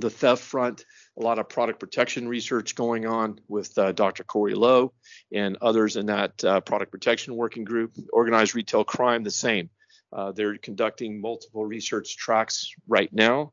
the 0.00 0.10
theft 0.10 0.42
front, 0.42 0.84
a 1.18 1.22
lot 1.22 1.38
of 1.38 1.48
product 1.48 1.80
protection 1.80 2.28
research 2.28 2.74
going 2.74 3.06
on 3.06 3.40
with 3.48 3.76
uh, 3.76 3.92
Dr. 3.92 4.24
Corey 4.24 4.54
Lowe 4.54 4.92
and 5.32 5.58
others 5.60 5.96
in 5.96 6.06
that 6.06 6.42
uh, 6.44 6.60
product 6.60 6.92
protection 6.92 7.36
working 7.36 7.64
group. 7.64 7.92
Organized 8.12 8.54
retail 8.54 8.84
crime, 8.84 9.24
the 9.24 9.30
same. 9.30 9.70
Uh, 10.12 10.32
they're 10.32 10.56
conducting 10.56 11.20
multiple 11.20 11.64
research 11.66 12.16
tracks 12.16 12.72
right 12.86 13.12
now. 13.12 13.52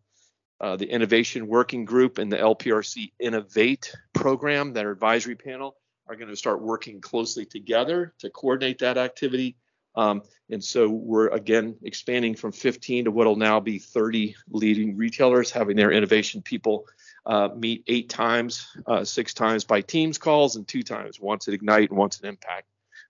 Uh, 0.61 0.77
the 0.77 0.89
innovation 0.89 1.47
working 1.47 1.83
group 1.83 2.17
and 2.17 2.31
the 2.31 2.37
LPRC 2.37 3.11
Innovate 3.19 3.93
program, 4.13 4.71
their 4.71 4.91
advisory 4.91 5.35
panel, 5.35 5.75
are 6.07 6.15
going 6.15 6.29
to 6.29 6.35
start 6.35 6.61
working 6.61 7.01
closely 7.01 7.45
together 7.45 8.13
to 8.19 8.29
coordinate 8.29 8.79
that 8.79 8.97
activity. 8.97 9.57
Um, 9.95 10.23
and 10.49 10.63
so 10.63 10.89
we're 10.89 11.27
again 11.27 11.75
expanding 11.83 12.35
from 12.35 12.51
15 12.51 13.05
to 13.05 13.11
what 13.11 13.27
will 13.27 13.35
now 13.35 13.59
be 13.59 13.79
30 13.79 14.35
leading 14.49 14.97
retailers, 14.97 15.51
having 15.51 15.75
their 15.75 15.91
innovation 15.91 16.41
people 16.41 16.85
uh, 17.25 17.49
meet 17.55 17.83
eight 17.87 18.09
times, 18.09 18.67
uh, 18.87 19.03
six 19.03 19.33
times 19.33 19.63
by 19.63 19.81
Teams 19.81 20.17
calls, 20.17 20.55
and 20.55 20.67
two 20.67 20.83
times, 20.83 21.19
once 21.19 21.47
at 21.47 21.53
Ignite 21.53 21.89
and 21.89 21.97
once 21.97 22.19
at 22.19 22.27
Impact. 22.27 22.67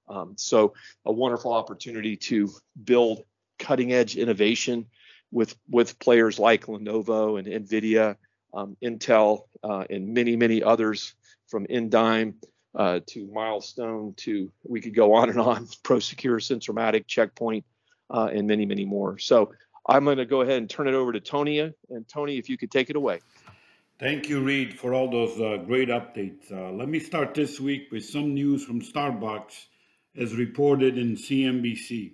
Um, 0.08 0.34
so 0.38 0.74
a 1.06 1.12
wonderful 1.12 1.54
opportunity 1.54 2.16
to 2.18 2.50
build 2.84 3.24
cutting 3.58 3.94
edge 3.94 4.16
innovation 4.16 4.86
with 5.32 5.56
with 5.70 6.00
players 6.00 6.40
like 6.40 6.66
Lenovo 6.66 7.38
and 7.40 7.48
NVIDIA, 7.48 8.16
um, 8.54 8.78
Intel, 8.84 9.44
uh, 9.64 9.86
and 9.90 10.14
many 10.14 10.36
many 10.36 10.64
others 10.64 11.16
from 11.48 11.66
Indyme 11.68 12.36
uh, 12.76 13.00
to 13.08 13.28
Milestone 13.32 14.14
to 14.18 14.52
we 14.64 14.82
could 14.82 14.96
go 14.96 15.14
on 15.14 15.30
and 15.30 15.40
on, 15.40 15.66
ProSecure, 15.84 16.40
Sensormatic, 16.42 17.08
Checkpoint, 17.08 17.66
uh, 18.10 18.30
and 18.34 18.48
many, 18.48 18.66
many 18.66 18.86
more. 18.86 19.18
So 19.18 19.52
I'm 19.88 20.04
going 20.04 20.18
to 20.18 20.26
go 20.26 20.42
ahead 20.42 20.58
and 20.58 20.70
turn 20.70 20.88
it 20.88 20.94
over 20.94 21.12
to 21.12 21.20
Tony. 21.20 21.60
And 21.60 22.08
Tony, 22.08 22.38
if 22.38 22.50
you 22.50 22.58
could 22.58 22.72
take 22.72 22.90
it 22.90 22.96
away. 22.96 23.22
Thank 23.98 24.28
you, 24.28 24.42
Reed, 24.42 24.78
for 24.78 24.94
all 24.94 25.10
those 25.10 25.40
uh, 25.40 25.64
great 25.66 25.88
updates. 25.88 26.52
Uh, 26.52 26.72
let 26.72 26.90
me 26.90 27.00
start 27.00 27.34
this 27.34 27.62
week 27.62 27.88
with 27.92 28.04
some 28.04 28.34
news 28.34 28.66
from 28.66 28.82
Starbucks 28.82 29.68
as 30.18 30.36
reported 30.36 30.98
in 30.98 31.16
CNBC. 31.16 32.14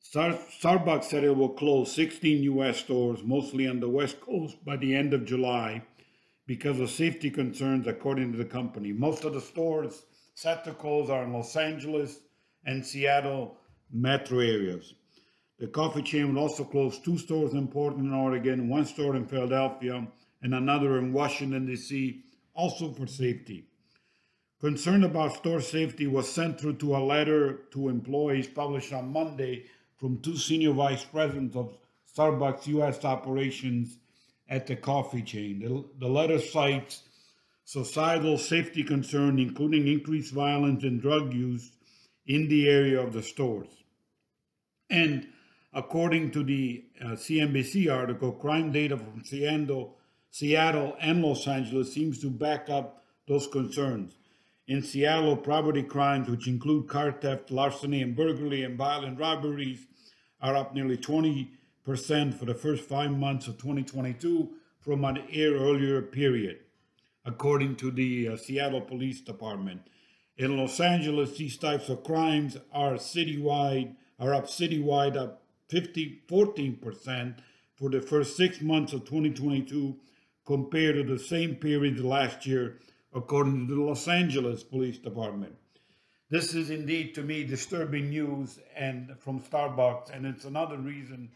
Star- 0.00 0.38
Starbucks 0.60 1.04
said 1.04 1.24
it 1.24 1.36
will 1.36 1.50
close 1.50 1.92
16 1.94 2.42
U.S. 2.42 2.78
stores, 2.78 3.22
mostly 3.22 3.68
on 3.68 3.80
the 3.80 3.88
West 3.88 4.20
Coast, 4.20 4.64
by 4.64 4.76
the 4.76 4.94
end 4.94 5.14
of 5.14 5.24
July 5.24 5.82
because 6.46 6.80
of 6.80 6.90
safety 6.90 7.30
concerns, 7.30 7.86
according 7.86 8.32
to 8.32 8.38
the 8.38 8.44
company. 8.44 8.92
Most 8.92 9.24
of 9.24 9.34
the 9.34 9.40
stores 9.40 10.02
set 10.34 10.64
to 10.64 10.72
close 10.72 11.08
are 11.08 11.22
in 11.22 11.32
Los 11.32 11.54
Angeles 11.54 12.18
and 12.64 12.84
Seattle 12.84 13.56
metro 13.92 14.40
areas. 14.40 14.94
The 15.60 15.68
coffee 15.68 16.02
chain 16.02 16.34
will 16.34 16.42
also 16.42 16.64
close 16.64 16.98
two 16.98 17.18
stores 17.18 17.52
in 17.52 17.68
Portland, 17.68 18.12
Oregon, 18.12 18.68
one 18.68 18.86
store 18.86 19.14
in 19.14 19.26
Philadelphia, 19.26 20.08
and 20.42 20.54
another 20.54 20.98
in 20.98 21.12
Washington, 21.12 21.66
D.C., 21.66 22.24
also 22.54 22.92
for 22.92 23.06
safety. 23.06 23.66
Concern 24.60 25.04
about 25.04 25.36
store 25.36 25.60
safety 25.60 26.06
was 26.06 26.28
sent 26.28 26.60
through 26.60 26.76
to 26.78 26.96
a 26.96 26.98
letter 26.98 27.60
to 27.72 27.88
employees 27.88 28.48
published 28.48 28.92
on 28.92 29.12
Monday 29.12 29.66
from 30.00 30.18
two 30.20 30.36
senior 30.36 30.72
vice 30.72 31.04
presidents 31.04 31.54
of 31.54 31.76
Starbucks 32.16 32.66
U.S. 32.68 33.04
operations 33.04 33.98
at 34.48 34.66
the 34.66 34.74
coffee 34.74 35.22
chain. 35.22 35.60
The, 35.60 36.06
the 36.06 36.10
letter 36.10 36.40
cites 36.40 37.02
societal 37.64 38.38
safety 38.38 38.82
concerns, 38.82 39.38
including 39.40 39.86
increased 39.86 40.32
violence 40.32 40.82
and 40.82 41.00
drug 41.02 41.34
use 41.34 41.70
in 42.26 42.48
the 42.48 42.68
area 42.68 43.00
of 43.00 43.12
the 43.12 43.22
stores. 43.22 43.68
And 44.88 45.28
according 45.72 46.32
to 46.32 46.42
the 46.42 46.84
uh, 47.00 47.08
CNBC 47.10 47.94
article, 47.94 48.32
crime 48.32 48.72
data 48.72 48.96
from 48.96 49.22
Seattle, 49.22 49.98
Seattle 50.30 50.96
and 51.00 51.22
Los 51.22 51.46
Angeles 51.46 51.92
seems 51.92 52.20
to 52.20 52.30
back 52.30 52.70
up 52.70 53.04
those 53.28 53.46
concerns. 53.46 54.14
In 54.66 54.82
Seattle, 54.82 55.36
property 55.36 55.82
crimes, 55.82 56.28
which 56.28 56.46
include 56.46 56.88
car 56.88 57.12
theft, 57.12 57.50
larceny, 57.50 58.02
and 58.02 58.16
burglary 58.16 58.62
and 58.62 58.78
violent 58.78 59.18
robberies, 59.18 59.86
are 60.42 60.56
up 60.56 60.74
nearly 60.74 60.96
20% 60.96 61.48
for 62.34 62.44
the 62.44 62.54
first 62.54 62.84
five 62.84 63.10
months 63.10 63.46
of 63.46 63.58
2022 63.58 64.50
from 64.80 65.04
an 65.04 65.22
year 65.28 65.56
earlier 65.56 66.00
period, 66.02 66.58
according 67.24 67.76
to 67.76 67.90
the 67.90 68.28
uh, 68.28 68.36
Seattle 68.36 68.80
Police 68.80 69.20
Department. 69.20 69.82
In 70.36 70.56
Los 70.56 70.80
Angeles, 70.80 71.36
these 71.36 71.58
types 71.58 71.88
of 71.90 72.02
crimes 72.02 72.56
are 72.72 72.94
citywide, 72.94 73.94
are 74.18 74.34
up 74.34 74.46
citywide 74.46 75.16
up 75.16 75.42
50, 75.68 76.22
14% 76.26 77.34
for 77.76 77.90
the 77.90 78.00
first 78.00 78.36
six 78.36 78.60
months 78.60 78.92
of 78.92 79.04
2022 79.04 79.96
compared 80.46 80.96
to 80.96 81.04
the 81.04 81.18
same 81.18 81.54
period 81.54 82.00
last 82.00 82.46
year, 82.46 82.78
according 83.14 83.68
to 83.68 83.74
the 83.74 83.80
Los 83.80 84.08
Angeles 84.08 84.62
Police 84.62 84.98
Department. 84.98 85.54
This 86.30 86.54
is 86.54 86.70
indeed, 86.70 87.16
to 87.16 87.22
me, 87.22 87.42
disturbing 87.42 88.10
news 88.10 88.60
and 88.76 89.16
from 89.18 89.40
Starbucks, 89.40 90.14
and 90.14 90.24
it's 90.24 90.44
another 90.44 90.78
reason 90.78 91.28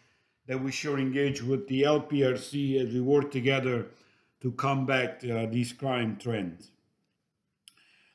that 0.46 0.62
we 0.62 0.70
should 0.70 1.00
engage 1.00 1.42
with 1.42 1.66
the 1.66 1.82
LPRC 1.82 2.80
as 2.80 2.94
we 2.94 3.00
work 3.00 3.32
together 3.32 3.86
to 4.40 4.52
combat 4.52 5.24
uh, 5.28 5.46
these 5.46 5.72
crime 5.72 6.16
trends. 6.16 6.70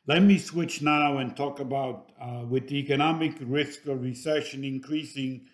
Let 0.07 0.23
me 0.23 0.37
switch 0.37 0.81
now 0.81 1.17
and 1.17 1.35
talk 1.35 1.59
about 1.59 2.13
uh, 2.17 2.45
with 2.47 2.69
the 2.69 2.77
economic 2.77 3.33
risk 3.41 3.85
of 3.87 4.01
recession 4.01 4.63
increasing. 4.63 5.47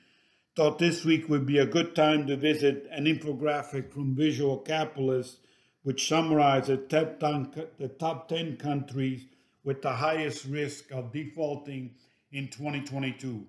Thought 0.56 0.78
this 0.78 1.04
week 1.04 1.28
would 1.28 1.48
be 1.48 1.58
a 1.58 1.66
good 1.66 1.96
time 1.96 2.28
to 2.28 2.38
visit 2.38 2.88
an 2.92 3.06
infographic 3.06 3.92
from 3.92 4.16
Visual 4.16 4.60
Capitalist, 4.60 5.40
which 5.82 6.08
summarizes 6.08 6.88
the 6.88 7.96
top 8.00 8.30
10 8.30 8.58
countries 8.58 9.26
with 9.66 9.82
the 9.82 9.92
highest 9.92 10.46
risk 10.46 10.92
of 10.92 11.12
defaulting 11.12 11.96
in 12.32 12.48
2022. 12.48 13.46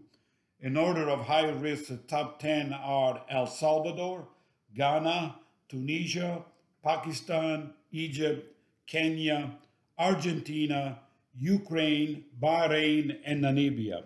In 0.61 0.77
order 0.77 1.09
of 1.11 1.27
high 1.27 1.51
risk, 1.51 1.89
the 1.89 1.99
top 1.99 2.41
10 2.41 2.73
are 2.73 3.23
El 3.29 3.47
Salvador, 3.47 4.27
Ghana, 4.75 5.37
Tunisia, 5.69 6.43
Pakistan, 6.83 7.75
Egypt, 7.93 8.57
Kenya, 8.87 9.53
Argentina, 9.99 10.99
Ukraine, 11.39 12.25
Bahrain, 12.41 13.19
and 13.25 13.45
Namibia. 13.45 14.05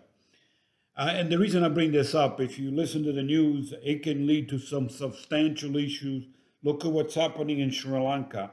Uh, 0.97 1.13
and 1.15 1.31
the 1.31 1.39
reason 1.39 1.63
I 1.63 1.69
bring 1.69 1.93
this 1.93 2.15
up, 2.15 2.41
if 2.41 2.59
you 2.59 2.73
listen 2.73 3.05
to 3.05 3.13
the 3.13 3.23
news, 3.23 3.73
it 3.83 4.03
can 4.03 4.27
lead 4.27 4.49
to 4.49 4.59
some 4.59 4.89
substantial 4.89 5.77
issues. 5.77 6.27
Look 6.63 6.85
at 6.85 6.91
what's 6.91 7.15
happening 7.15 7.61
in 7.61 7.71
Sri 7.71 7.99
Lanka. 7.99 8.51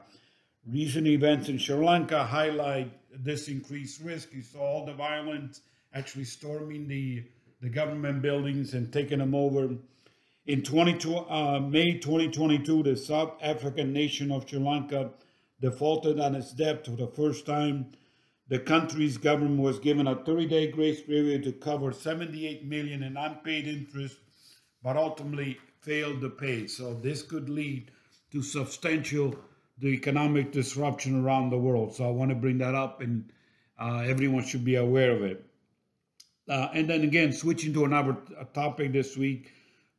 Recent 0.66 1.08
events 1.08 1.48
in 1.48 1.58
Sri 1.58 1.74
Lanka 1.74 2.24
highlight 2.24 2.92
this 3.10 3.48
increased 3.48 4.00
risk. 4.00 4.32
You 4.32 4.42
saw 4.42 4.60
all 4.60 4.86
the 4.86 4.94
violence 4.94 5.60
actually 5.94 6.24
storming 6.24 6.88
the, 6.88 7.24
the 7.60 7.68
government 7.68 8.22
buildings 8.22 8.74
and 8.74 8.92
taking 8.92 9.18
them 9.18 9.34
over. 9.34 9.70
In 10.46 10.62
22, 10.62 11.16
uh, 11.16 11.60
May 11.60 11.98
2022, 11.98 12.82
the 12.82 12.96
South 12.96 13.34
African 13.42 13.92
nation 13.92 14.30
of 14.30 14.48
Sri 14.48 14.58
Lanka 14.58 15.10
defaulted 15.60 16.20
on 16.20 16.34
its 16.34 16.52
debt 16.52 16.86
for 16.86 16.92
the 16.92 17.08
first 17.08 17.44
time. 17.44 17.92
The 18.48 18.58
country's 18.58 19.18
government 19.18 19.60
was 19.60 19.78
given 19.78 20.06
a 20.06 20.16
30-day 20.16 20.70
grace 20.70 21.02
period 21.02 21.42
to 21.42 21.52
cover 21.52 21.92
78 21.92 22.64
million 22.64 23.02
in 23.02 23.16
unpaid 23.16 23.66
interest, 23.66 24.16
but 24.82 24.96
ultimately 24.96 25.58
failed 25.82 26.22
to 26.22 26.30
pay. 26.30 26.66
So 26.66 26.94
this 26.94 27.22
could 27.22 27.50
lead 27.50 27.90
to 28.32 28.42
substantial 28.42 29.36
the 29.80 29.88
economic 29.88 30.52
disruption 30.52 31.22
around 31.22 31.50
the 31.50 31.58
world. 31.58 31.94
So 31.94 32.06
I 32.06 32.10
want 32.10 32.30
to 32.30 32.34
bring 32.34 32.58
that 32.58 32.74
up, 32.74 33.00
and 33.00 33.30
uh, 33.78 34.04
everyone 34.06 34.44
should 34.44 34.64
be 34.64 34.74
aware 34.74 35.12
of 35.12 35.22
it. 35.22 35.44
Uh, 36.48 36.68
and 36.72 36.88
then 36.88 37.02
again, 37.02 37.32
switching 37.32 37.74
to 37.74 37.84
another 37.84 38.16
topic 38.54 38.92
this 38.92 39.16
week 39.16 39.52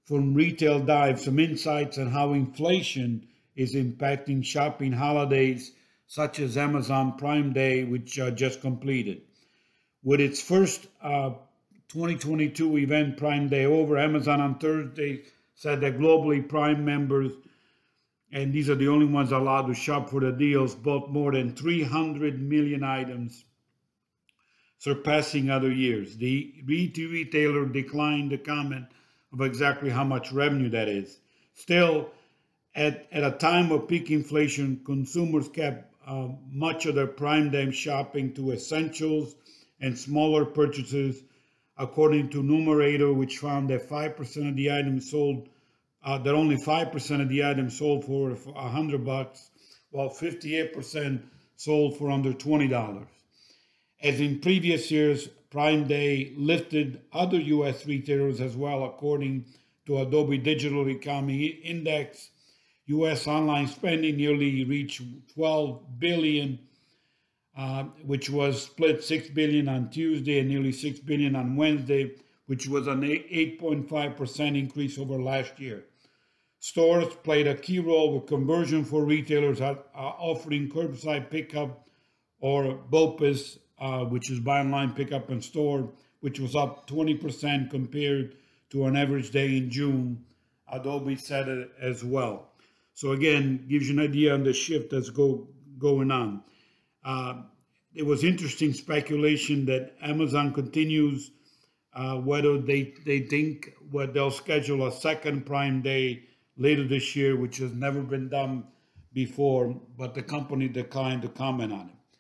from 0.06 0.34
Retail 0.34 0.80
Dive, 0.80 1.20
some 1.20 1.40
insights 1.40 1.98
on 1.98 2.10
how 2.10 2.34
inflation 2.34 3.28
is 3.56 3.76
impacting 3.76 4.44
shopping 4.44 4.92
holidays 4.92 5.72
such 6.08 6.40
as 6.40 6.58
Amazon 6.58 7.16
Prime 7.18 7.54
Day, 7.54 7.84
which 7.84 8.18
uh, 8.18 8.32
just 8.32 8.62
completed. 8.62 9.22
With 10.04 10.20
its 10.20 10.42
first 10.42 10.88
uh, 11.04 11.32
2022 11.90 12.80
event, 12.80 13.18
Prime 13.18 13.48
Day, 13.48 13.66
over, 13.66 13.98
Amazon 13.98 14.42
on 14.42 14.58
Thursday 14.58 15.22
said 15.54 15.82
that 15.82 16.00
globally 16.00 16.48
Prime 16.48 16.84
members 16.84 17.34
and 18.32 18.54
these 18.54 18.70
are 18.70 18.76
the 18.76 18.88
only 18.88 19.06
ones 19.06 19.32
allowed 19.32 19.68
to 19.68 19.74
shop 19.74 20.10
for 20.10 20.20
the 20.20 20.32
deals, 20.32 20.76
bought 20.76 21.10
more 21.10 21.32
than 21.32 21.56
300 21.56 22.42
million 22.42 22.84
items, 22.84 23.44
surpassing 24.78 25.50
other 25.50 25.72
years. 25.72 26.18
The 26.18 26.54
retailer 26.66 27.66
declined 27.66 28.30
to 28.30 28.38
comment 28.38 28.86
of 29.34 29.42
exactly 29.42 29.90
how 29.90 30.04
much 30.04 30.32
revenue 30.32 30.70
that 30.70 30.88
is. 30.88 31.20
Still, 31.54 32.12
at, 32.76 33.08
at 33.12 33.24
a 33.24 33.38
time 33.38 33.72
of 33.72 33.88
peak 33.88 34.12
inflation, 34.12 34.82
consumers 34.86 35.50
kept 35.50 35.92
uh, 36.06 36.30
much 36.52 36.86
of 36.86 36.96
their 36.96 37.08
prime 37.08 37.52
time 37.52 37.72
shopping 37.72 38.34
to 38.34 38.52
essentials 38.52 39.36
and 39.82 39.98
smaller 39.98 40.46
purchases, 40.46 41.24
according 41.78 42.30
to 42.30 42.44
Numerator, 42.44 43.14
which 43.14 43.40
found 43.40 43.70
that 43.70 43.90
5% 43.90 44.50
of 44.50 44.56
the 44.56 44.72
items 44.72 45.10
sold 45.10 45.50
uh, 46.10 46.18
that 46.18 46.34
only 46.34 46.58
5% 46.58 47.22
of 47.22 47.30
the 47.30 47.46
items 47.46 47.78
sold 47.78 48.04
for 48.04 48.32
100 48.32 49.06
bucks, 49.06 49.52
while 49.92 50.10
58% 50.10 51.22
sold 51.56 52.00
for 52.00 52.10
under 52.10 52.34
$20. 52.34 53.06
As 54.02 54.20
in 54.20 54.40
previous 54.40 54.90
years, 54.90 55.28
Prime 55.52 55.88
Day 55.88 56.34
lifted 56.36 57.02
other 57.14 57.40
U.S. 57.40 57.86
retailers 57.86 58.42
as 58.42 58.56
well, 58.56 58.86
according 58.86 59.46
to 59.86 60.00
Adobe 60.00 60.40
Digital 60.40 60.90
Economy 60.90 61.46
Index. 61.46 62.32
U.S. 62.88 63.28
online 63.28 63.68
spending 63.68 64.18
nearly 64.18 64.66
reached 64.66 65.04
12 65.36 66.00
billion, 66.00 66.58
uh, 67.56 67.84
which 68.04 68.32
was 68.32 68.64
split 68.64 69.04
6 69.04 69.30
billion 69.30 69.70
on 69.70 69.92
Tuesday 69.92 70.40
and 70.40 70.50
nearly 70.50 70.72
6 70.72 71.02
billion 71.02 71.36
on 71.36 71.56
Wednesday, 71.56 72.14
which 72.48 72.68
was 72.68 72.88
an 72.88 73.02
8.5% 73.02 74.58
increase 74.58 74.98
over 74.98 75.22
last 75.22 75.60
year. 75.60 75.84
Stores 76.60 77.14
played 77.24 77.48
a 77.48 77.56
key 77.56 77.80
role 77.80 78.14
with 78.14 78.28
conversion 78.28 78.84
for 78.84 79.06
retailers 79.06 79.62
offering 79.62 80.70
curbside 80.70 81.30
pickup 81.30 81.88
or 82.42 82.78
BOPIS, 82.90 83.60
uh, 83.80 84.04
which 84.06 84.30
is 84.30 84.40
buy 84.40 84.60
online, 84.60 84.94
pickup 84.94 85.30
in 85.30 85.42
store, 85.42 85.90
which 86.20 86.40
was 86.40 86.56
up 86.56 86.90
20% 86.90 87.70
compared 87.70 88.36
to 88.72 88.86
an 88.86 88.98
average 88.98 89.32
day 89.32 89.56
in 89.58 89.70
June. 89.70 90.26
Adobe 90.72 91.16
said 91.16 91.48
it 91.48 91.72
as 91.82 92.04
well. 92.04 92.52
So 92.94 93.14
again, 93.14 93.66
gives 93.70 93.90
you 93.90 93.98
an 93.98 94.06
idea 94.06 94.34
on 94.34 94.44
the 94.44 94.54
shift 94.54 94.92
that's 94.92 95.10
go, 95.10 95.48
going 95.78 96.12
on. 96.12 96.44
Uh, 97.04 97.44
it 97.96 98.06
was 98.06 98.26
interesting 98.26 98.74
speculation 98.74 99.66
that 99.68 99.96
Amazon 100.02 100.54
continues 100.54 101.32
uh, 101.94 102.18
whether 102.18 102.60
they, 102.60 102.94
they 103.06 103.22
think 103.22 103.74
what 103.90 104.14
they'll 104.14 104.30
schedule 104.30 104.88
a 104.88 104.92
second 104.92 105.46
Prime 105.46 105.82
Day 105.82 106.26
later 106.60 106.86
this 106.88 107.16
year, 107.16 107.36
which 107.36 107.58
has 107.58 107.74
never 107.74 108.02
been 108.02 108.30
done 108.30 108.66
before, 109.14 109.76
but 109.98 110.14
the 110.14 110.22
company 110.22 110.68
declined 110.68 111.24
to 111.24 111.30
comment 111.30 111.74
on 111.74 111.88
it. 111.88 112.18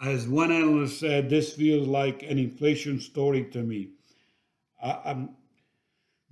As 0.00 0.28
one 0.28 0.52
analyst 0.52 1.00
said, 1.00 1.28
this 1.28 1.52
feels 1.52 1.86
like 1.86 2.22
an 2.22 2.38
inflation 2.38 3.00
story 3.00 3.44
to 3.52 3.62
me. 3.62 3.90
I'm, 4.82 5.36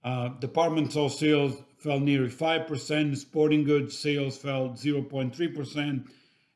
Uh, 0.04 0.28
department 0.28 0.90
store 0.90 1.10
sales 1.10 1.56
fell 1.78 1.98
nearly 1.98 2.28
5%. 2.28 3.16
Sporting 3.16 3.64
goods 3.64 3.98
sales 3.98 4.36
fell 4.36 4.70
0.3%. 4.70 6.08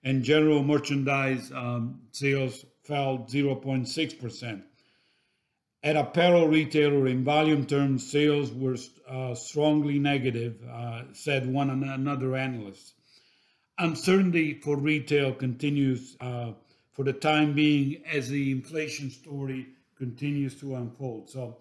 And 0.06 0.22
general 0.22 0.62
merchandise 0.62 1.50
um, 1.50 2.02
sales 2.12 2.64
fell 2.84 3.26
0.6%. 3.28 4.62
At 5.82 5.96
apparel 5.96 6.46
retailer, 6.46 7.08
in 7.08 7.24
volume 7.24 7.66
terms, 7.66 8.08
sales 8.08 8.52
were 8.52 8.76
uh, 9.08 9.34
strongly 9.34 9.98
negative, 9.98 10.62
uh, 10.72 11.02
said 11.12 11.52
one 11.52 11.70
another 11.70 12.36
analyst. 12.36 12.94
Uncertainty 13.80 14.60
for 14.60 14.76
retail 14.76 15.34
continues 15.34 16.16
uh, 16.20 16.52
for 16.92 17.04
the 17.04 17.12
time 17.12 17.52
being 17.52 18.00
as 18.06 18.28
the 18.28 18.52
inflation 18.52 19.10
story 19.10 19.66
continues 19.98 20.54
to 20.60 20.76
unfold. 20.76 21.30
So 21.30 21.56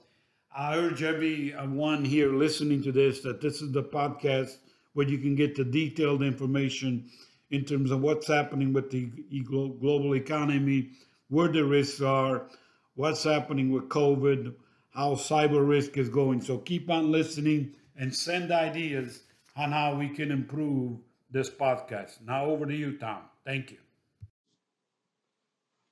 I 0.56 0.78
urge 0.78 1.02
everyone 1.02 2.06
here 2.06 2.32
listening 2.32 2.84
to 2.84 2.92
this 2.92 3.22
that 3.22 3.42
this 3.42 3.64
is 3.64 3.72
the 3.72 3.84
podcast 3.84 4.58
where 4.94 5.08
you 5.08 5.18
can 5.18 5.34
get 5.34 5.56
the 5.56 5.66
detailed 5.66 6.22
information 6.22 7.10
in 7.52 7.66
terms 7.66 7.92
of 7.92 8.02
what's 8.02 8.28
happening 8.28 8.74
with 8.74 8.90
the 8.92 9.06
global 9.44 10.16
economy, 10.16 10.92
where 11.30 11.48
the 11.48 11.64
risks 11.64 12.02
are, 12.02 12.48
what's 12.96 13.24
happening 13.24 13.72
with 13.72 13.90
COVID, 13.90 14.54
how 14.94 15.16
cyber 15.16 15.68
risk 15.68 15.98
is 15.98 16.10
going. 16.10 16.42
So 16.42 16.58
keep 16.58 16.90
on 16.90 17.12
listening 17.12 17.76
and 17.98 18.14
send 18.16 18.52
ideas 18.52 19.24
on 19.56 19.72
how 19.72 19.96
we 19.96 20.10
can 20.10 20.32
improve 20.32 20.98
this 21.32 21.50
podcast. 21.50 22.22
Now 22.26 22.46
over 22.46 22.66
to 22.66 22.74
you, 22.74 22.98
Tom. 22.98 23.24
Thank 23.46 23.72
you. 23.72 23.78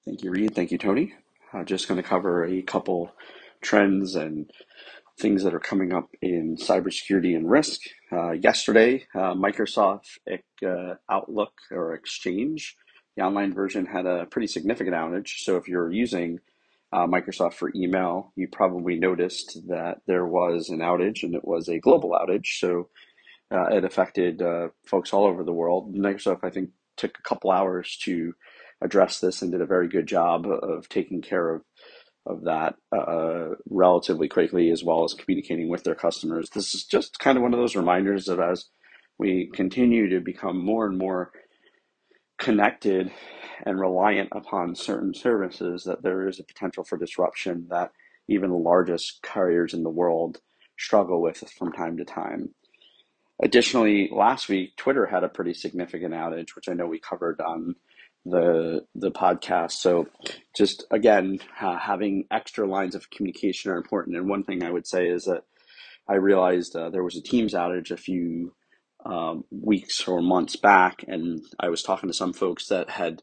Thank 0.06 0.24
you, 0.24 0.32
Reed. 0.32 0.56
Thank 0.56 0.72
you, 0.72 0.78
Tony. 0.78 1.13
I'm 1.54 1.66
just 1.66 1.88
going 1.88 2.02
to 2.02 2.08
cover 2.08 2.46
a 2.46 2.62
couple 2.62 3.12
trends 3.62 4.16
and 4.16 4.50
things 5.20 5.44
that 5.44 5.54
are 5.54 5.60
coming 5.60 5.94
up 5.94 6.10
in 6.22 6.58
cybersecurity 6.58 7.36
and 7.36 7.50
risk. 7.50 7.82
Uh, 8.13 8.32
yesterday, 8.34 9.06
uh, 9.15 9.34
Microsoft 9.34 10.19
uh, 10.63 10.95
Outlook 11.10 11.54
or 11.71 11.95
Exchange, 11.95 12.76
the 13.17 13.23
online 13.23 13.54
version, 13.54 13.88
had 13.88 14.06
a 14.06 14.28
pretty 14.28 14.45
significant 14.45 14.95
outage. 14.95 15.39
So 15.39 15.58
if 15.58 15.67
you're 15.67 15.91
using 15.91 16.39
uh, 16.91 17.08
Microsoft 17.08 17.56
for 17.56 17.71
email, 17.76 18.32
you 18.36 18.47
probably 18.47 18.99
noticed 18.99 19.67
that 19.67 20.02
there 20.06 20.28
was 20.28 20.69
an 20.69 20.80
outage 20.80 21.23
and 21.23 21.34
it 21.34 21.43
was 21.43 21.67
a 21.69 21.80
global 21.80 22.12
outage. 22.12 22.60
So 22.60 22.89
uh, 23.52 23.65
it 23.71 23.84
affected 23.84 24.43
folks 24.86 25.12
all 25.12 25.26
over 25.26 25.43
the 25.43 25.54
world. 25.54 25.95
Microsoft, 25.95 26.43
I 26.43 26.52
think, 26.52 26.69
took 26.97 27.17
a 27.17 27.23
couple 27.23 27.49
hours 27.49 27.97
to 28.04 28.36
address 28.82 29.19
this 29.21 29.41
and 29.41 29.52
did 29.52 29.62
a 29.62 29.65
very 29.65 29.88
good 29.88 30.06
job 30.06 30.45
of 30.45 30.88
taking 30.88 31.21
care 31.21 31.56
of 31.56 31.63
of 32.25 32.43
that 32.43 32.75
uh, 32.95 33.55
relatively 33.69 34.27
quickly, 34.27 34.69
as 34.71 34.83
well 34.83 35.03
as 35.03 35.13
communicating 35.13 35.69
with 35.69 35.83
their 35.83 35.95
customers. 35.95 36.49
This 36.49 36.73
is 36.73 36.86
just 36.86 37.19
kind 37.19 37.38
of 37.38 37.43
one 37.43 37.53
of 37.53 37.59
those 37.59 37.75
reminders 37.75 38.25
that 38.25 38.39
as 38.39 38.65
we 39.17 39.49
continue 39.53 40.09
to 40.09 40.19
become 40.19 40.63
more 40.63 40.86
and 40.86 40.97
more 40.97 41.31
connected 42.38 43.12
and 43.65 43.79
reliant 43.79 44.29
upon 44.33 44.75
certain 44.75 45.13
services 45.13 45.83
that 45.83 46.03
there 46.03 46.27
is 46.27 46.39
a 46.39 46.43
potential 46.43 46.83
for 46.83 46.97
disruption 46.97 47.67
that 47.69 47.91
even 48.27 48.49
the 48.49 48.55
largest 48.55 49.21
carriers 49.21 49.73
in 49.73 49.83
the 49.83 49.89
world 49.89 50.39
struggle 50.77 51.21
with 51.21 51.38
from 51.57 51.71
time 51.71 51.97
to 51.97 52.05
time. 52.05 52.49
Additionally, 53.41 54.09
last 54.12 54.49
week 54.49 54.75
Twitter 54.77 55.05
had 55.05 55.23
a 55.23 55.29
pretty 55.29 55.53
significant 55.53 56.13
outage, 56.13 56.55
which 56.55 56.69
I 56.69 56.73
know 56.73 56.88
we 56.88 56.99
covered 56.99 57.41
on 57.41 57.75
the 58.25 58.86
the 58.95 59.12
podcast. 59.12 59.71
So, 59.71 60.07
just 60.55 60.86
again, 60.91 61.39
uh, 61.59 61.77
having 61.77 62.25
extra 62.31 62.67
lines 62.67 62.95
of 62.95 63.09
communication 63.09 63.71
are 63.71 63.77
important. 63.77 64.15
And 64.17 64.29
one 64.29 64.43
thing 64.43 64.63
I 64.63 64.71
would 64.71 64.88
say 64.88 65.07
is 65.07 65.25
that 65.25 65.43
I 66.07 66.15
realized 66.15 66.75
uh, 66.75 66.89
there 66.89 67.03
was 67.03 67.15
a 67.15 67.21
Teams 67.21 67.53
outage 67.53 67.91
a 67.91 67.97
few 67.97 68.53
um, 69.05 69.43
weeks 69.51 70.07
or 70.07 70.21
months 70.21 70.55
back, 70.55 71.03
and 71.07 71.41
I 71.59 71.69
was 71.69 71.83
talking 71.83 72.09
to 72.09 72.13
some 72.13 72.33
folks 72.33 72.67
that 72.67 72.89
had, 72.89 73.21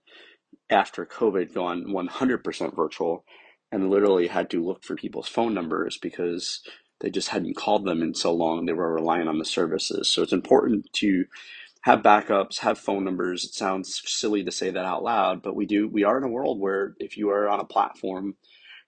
after 0.68 1.06
COVID, 1.06 1.54
gone 1.54 1.86
100% 1.86 2.76
virtual 2.76 3.24
and 3.72 3.90
literally 3.90 4.26
had 4.26 4.50
to 4.50 4.64
look 4.64 4.84
for 4.84 4.96
people's 4.96 5.28
phone 5.28 5.54
numbers 5.54 5.96
because 5.96 6.62
they 7.00 7.10
just 7.10 7.28
hadn't 7.28 7.56
called 7.56 7.84
them 7.84 8.02
in 8.02 8.14
so 8.14 8.32
long. 8.32 8.66
They 8.66 8.72
were 8.72 8.92
relying 8.92 9.28
on 9.28 9.38
the 9.38 9.44
services. 9.44 10.12
So 10.12 10.22
it's 10.22 10.32
important 10.32 10.92
to 10.94 11.24
have 11.82 12.00
backups, 12.02 12.58
have 12.60 12.78
phone 12.78 13.04
numbers. 13.04 13.44
It 13.44 13.54
sounds 13.54 14.02
silly 14.06 14.44
to 14.44 14.52
say 14.52 14.70
that 14.70 14.84
out 14.84 15.02
loud, 15.02 15.42
but 15.42 15.56
we 15.56 15.66
do. 15.66 15.88
We 15.88 16.04
are 16.04 16.18
in 16.18 16.24
a 16.24 16.28
world 16.28 16.60
where 16.60 16.94
if 16.98 17.16
you 17.16 17.30
are 17.30 17.48
on 17.48 17.60
a 17.60 17.64
platform 17.64 18.36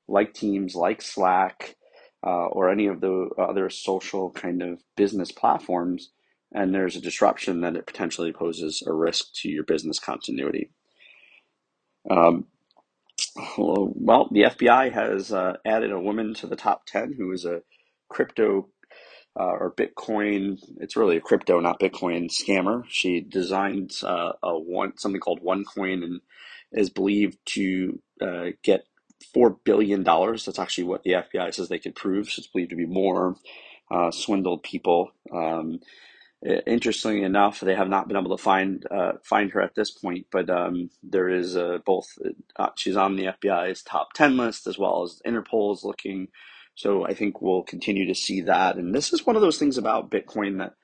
like 0.09 0.35
Teams, 0.35 0.75
like 0.75 1.03
Slack, 1.03 1.77
uh, 2.25 2.47
or 2.47 2.71
any 2.71 2.87
of 2.87 3.01
the 3.01 3.31
other 3.39 3.71
social 3.71 4.31
kind 4.31 4.63
of 4.63 4.83
business 4.97 5.33
platforms, 5.33 6.11
and 6.53 6.75
there's 6.75 6.97
a 6.97 7.01
disruption, 7.01 7.63
that 7.63 7.77
it 7.77 7.87
potentially 7.87 8.33
poses 8.33 8.83
a 8.87 8.93
risk 8.93 9.27
to 9.37 9.49
your 9.49 9.65
business 9.65 9.99
continuity. 9.99 10.71
Um, 12.11 12.47
well, 13.57 14.29
the 14.31 14.43
FBI 14.43 14.93
has 14.93 15.33
uh, 15.33 15.55
added 15.65 15.93
a 15.93 16.01
woman 16.01 16.35
to 16.35 16.47
the 16.47 16.57
top 16.57 16.87
10 16.87 17.15
who 17.17 17.33
is 17.33 17.45
a 17.45 17.63
crypto 18.09 18.69
uh, 19.39 19.45
or 19.45 19.75
Bitcoin. 19.75 20.59
It's 20.79 20.97
really 20.97 21.17
a 21.17 21.21
crypto, 21.23 21.61
not 21.61 21.81
Bitcoin 21.81 22.31
scammer. 22.31 22.85
She 22.89 23.21
designed 23.21 23.93
uh, 24.03 24.33
a 24.43 24.59
one 24.59 24.99
something 24.99 25.21
called 25.21 25.43
OneCoin 25.43 26.05
and 26.05 26.21
is 26.73 26.91
believed 26.91 27.39
to 27.47 28.01
uh, 28.21 28.47
get 28.63 28.87
four 29.33 29.51
billion 29.65 30.03
dollars. 30.03 30.45
That's 30.45 30.59
actually 30.59 30.85
what 30.85 31.03
the 31.05 31.13
FBI 31.13 31.55
says 31.55 31.69
they 31.69 31.79
could 31.79 31.95
prove. 31.95 32.31
So 32.31 32.41
it's 32.41 32.49
believed 32.49 32.71
to 32.71 32.77
be 32.77 32.87
more. 32.87 33.37
Uh, 33.91 34.11
swindled 34.11 34.63
people. 34.63 35.11
Um, 35.33 35.81
interestingly 36.67 37.23
enough, 37.23 37.61
they 37.61 37.75
have 37.75 37.89
not 37.89 38.09
been 38.09 38.17
able 38.17 38.37
to 38.37 38.43
find 38.43 38.87
uh, 38.91 39.15
find 39.25 39.51
her 39.53 39.61
at 39.63 39.75
this 39.75 39.91
point. 39.91 40.27
But 40.33 40.51
um, 40.51 40.91
there 41.03 41.29
is 41.29 41.57
uh, 41.57 41.79
both. 41.85 42.07
Uh, 42.57 42.71
she's 42.77 42.97
on 42.97 43.17
the 43.17 43.27
FBI's 43.27 43.83
top 43.83 44.15
ten 44.15 44.37
list 44.37 44.67
as 44.67 44.79
well 44.79 45.03
as 45.05 45.23
Interpol 45.27 45.75
is 45.75 45.85
looking. 45.85 46.29
So 46.75 47.07
I 47.07 47.15
think 47.15 47.41
we'll 47.41 47.63
continue 47.63 48.07
to 48.07 48.15
see 48.15 48.41
that. 48.43 48.77
And 48.77 48.95
this 48.95 49.13
is 49.13 49.27
one 49.27 49.37
of 49.37 49.43
those 49.43 49.59
things 49.59 49.79
about 49.79 50.11
Bitcoin 50.11 50.59
that. 50.59 50.75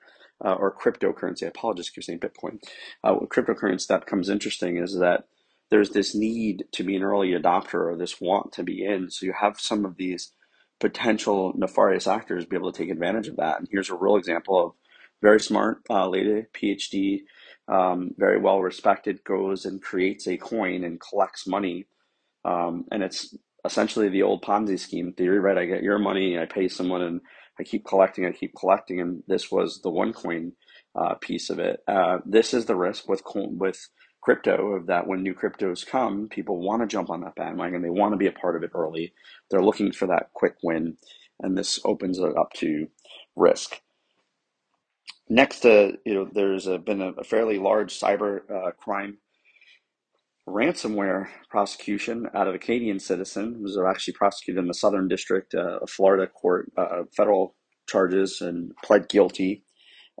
Uh, 0.41 0.53
or 0.53 0.73
cryptocurrency. 0.73 1.43
I 1.43 1.47
apologize 1.47 1.89
for 1.89 2.01
saying 2.01 2.21
Bitcoin. 2.21 2.63
Uh, 3.03 3.15
cryptocurrency 3.25 3.87
that 3.87 4.05
becomes 4.05 4.29
interesting 4.29 4.77
is 4.77 4.97
that 4.97 5.25
there's 5.69 5.89
this 5.89 6.15
need 6.15 6.63
to 6.71 6.83
be 6.83 6.95
an 6.95 7.03
early 7.03 7.31
adopter 7.31 7.91
or 7.91 7.97
this 7.97 8.21
want 8.21 8.53
to 8.53 8.63
be 8.63 8.85
in. 8.85 9.09
So 9.11 9.25
you 9.25 9.33
have 9.33 9.59
some 9.59 9.83
of 9.83 9.97
these 9.97 10.31
potential 10.79 11.53
nefarious 11.55 12.07
actors 12.07 12.45
be 12.45 12.55
able 12.55 12.71
to 12.71 12.77
take 12.77 12.89
advantage 12.89 13.27
of 13.27 13.35
that. 13.35 13.59
And 13.59 13.67
here's 13.69 13.89
a 13.89 13.95
real 13.95 14.15
example 14.15 14.65
of 14.65 14.71
very 15.21 15.39
smart 15.39 15.79
uh, 15.89 16.07
lady, 16.07 16.45
PhD, 16.53 17.23
um, 17.67 18.11
very 18.17 18.39
well 18.39 18.61
respected, 18.61 19.23
goes 19.23 19.65
and 19.65 19.81
creates 19.81 20.27
a 20.27 20.37
coin 20.37 20.83
and 20.83 20.99
collects 20.99 21.45
money. 21.45 21.85
Um, 22.45 22.85
and 22.91 23.03
it's 23.03 23.35
essentially 23.65 24.09
the 24.09 24.23
old 24.23 24.43
Ponzi 24.43 24.79
scheme 24.79 25.13
theory, 25.13 25.39
right? 25.39 25.57
I 25.57 25.65
get 25.65 25.83
your 25.83 25.99
money, 25.99 26.37
I 26.37 26.45
pay 26.45 26.67
someone, 26.67 27.01
and 27.01 27.21
I 27.59 27.63
keep 27.63 27.85
collecting, 27.85 28.25
I 28.25 28.31
keep 28.31 28.55
collecting. 28.57 29.01
And 29.01 29.23
this 29.27 29.51
was 29.51 29.81
the 29.81 29.91
OneCoin 29.91 30.53
uh, 30.95 31.15
piece 31.15 31.49
of 31.49 31.59
it. 31.59 31.81
Uh, 31.87 32.19
this 32.25 32.53
is 32.53 32.65
the 32.65 32.75
risk 32.75 33.07
with 33.07 33.21
with 33.35 33.89
crypto 34.21 34.73
of 34.73 34.87
that 34.87 35.07
when 35.07 35.23
new 35.23 35.33
cryptos 35.33 35.87
come, 35.87 36.27
people 36.27 36.59
want 36.59 36.81
to 36.81 36.87
jump 36.87 37.09
on 37.09 37.21
that 37.21 37.35
bandwagon. 37.35 37.81
They 37.81 37.89
want 37.89 38.13
to 38.13 38.17
be 38.17 38.27
a 38.27 38.31
part 38.31 38.55
of 38.55 38.63
it 38.63 38.71
early. 38.73 39.13
They're 39.49 39.63
looking 39.63 39.91
for 39.91 40.07
that 40.07 40.31
quick 40.33 40.55
win, 40.61 40.97
and 41.39 41.57
this 41.57 41.79
opens 41.85 42.19
it 42.19 42.37
up 42.37 42.53
to 42.55 42.87
risk. 43.35 43.81
Next, 45.29 45.65
uh, 45.65 45.91
you 46.05 46.15
know, 46.15 46.29
there's 46.31 46.67
a, 46.67 46.79
been 46.79 47.01
a, 47.01 47.11
a, 47.11 47.23
fairly 47.23 47.59
large 47.59 47.97
cyber 47.97 48.41
uh, 48.49 48.71
crime 48.71 49.19
ransomware 50.49 51.27
prosecution 51.49 52.27
out 52.33 52.47
of 52.47 52.55
a 52.55 52.59
Canadian 52.59 52.99
citizen 52.99 53.55
who 53.55 53.63
was 53.63 53.77
actually 53.77 54.13
prosecuted 54.13 54.61
in 54.61 54.67
the 54.67 54.73
Southern 54.73 55.07
District 55.07 55.53
uh, 55.53 55.79
of 55.81 55.89
Florida 55.89 56.27
court, 56.27 56.71
uh, 56.77 57.03
federal 57.15 57.55
charges, 57.87 58.41
and 58.41 58.73
pled 58.83 59.09
guilty. 59.09 59.63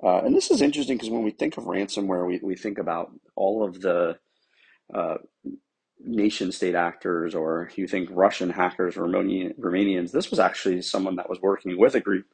Uh, 0.03 0.19
and 0.19 0.35
this 0.35 0.49
is 0.49 0.61
interesting 0.61 0.97
because 0.97 1.09
when 1.09 1.23
we 1.23 1.31
think 1.31 1.57
of 1.57 1.65
ransomware, 1.65 2.25
we, 2.25 2.39
we 2.41 2.55
think 2.55 2.77
about 2.77 3.11
all 3.35 3.63
of 3.63 3.81
the 3.81 4.17
uh, 4.93 5.15
nation 5.99 6.51
state 6.51 6.75
actors, 6.75 7.35
or 7.35 7.69
you 7.75 7.87
think 7.87 8.09
Russian 8.11 8.49
hackers, 8.49 8.95
Romanian, 8.95 9.57
Romanians. 9.59 10.11
This 10.11 10.29
was 10.29 10.39
actually 10.39 10.81
someone 10.81 11.17
that 11.17 11.29
was 11.29 11.41
working 11.41 11.77
with 11.77 11.95
a 11.95 11.99
group 11.99 12.25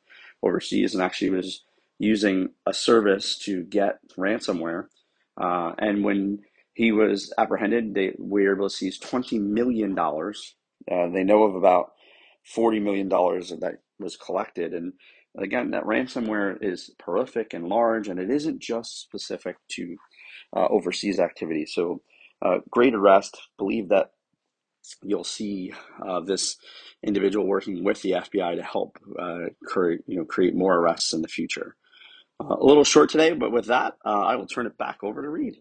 overseas 0.44 0.94
and 0.94 1.04
actually 1.04 1.32
was 1.32 1.64
using 1.98 2.50
a 2.66 2.74
service 2.74 3.38
to 3.40 3.64
get 3.64 4.00
ransomware. 4.18 4.86
Uh, 5.42 5.74
and 5.80 6.04
when 6.04 6.40
he 6.76 6.94
was 6.94 7.34
apprehended, 7.40 7.96
they 7.96 8.14
we 8.20 8.46
were 8.46 8.56
able 8.56 8.70
to 8.70 8.76
seize 8.76 9.00
twenty 9.00 9.40
million 9.40 9.96
dollars. 9.96 10.56
Uh, 10.92 11.10
they 11.10 11.24
know 11.26 11.44
of 11.46 11.56
about 11.56 11.94
forty 12.46 12.80
million 12.80 13.10
dollars 13.10 13.50
that 13.50 13.80
was 14.00 14.18
collected, 14.18 14.74
and 14.74 14.94
again, 15.40 15.72
that 15.72 15.86
ransomware 15.86 16.58
is 16.62 16.92
prolific 17.00 17.54
and 17.56 17.68
large, 17.70 18.10
and 18.10 18.20
it 18.20 18.32
isn't 18.32 18.62
just 18.62 19.02
specific 19.02 19.58
to 19.72 19.98
uh, 20.56 20.68
overseas 20.70 21.20
activity. 21.20 21.66
So, 21.66 22.02
uh, 22.44 22.60
great 22.72 22.96
arrest. 22.96 23.38
Believe 23.58 23.90
that 23.90 24.12
you'll 25.04 25.24
see 25.24 25.74
uh, 26.06 26.22
this 26.22 26.58
individual 27.04 27.48
working 27.48 27.84
with 27.84 28.02
the 28.02 28.12
FBI 28.12 28.58
to 28.58 28.64
help 28.64 28.98
uh, 29.20 29.46
create, 29.66 30.02
you 30.08 30.18
know, 30.18 30.26
create 30.26 30.56
more 30.56 30.76
arrests 30.76 31.14
in 31.14 31.22
the 31.22 31.28
future. 31.30 31.76
Uh, 32.40 32.56
a 32.60 32.66
little 32.66 32.84
short 32.86 33.10
today, 33.10 33.34
but 33.34 33.52
with 33.52 33.68
that, 33.68 33.96
uh, 34.06 34.22
I 34.22 34.36
will 34.38 34.48
turn 34.48 34.68
it 34.68 34.78
back 34.78 35.00
over 35.04 35.22
to 35.22 35.30
Reed. 35.30 35.58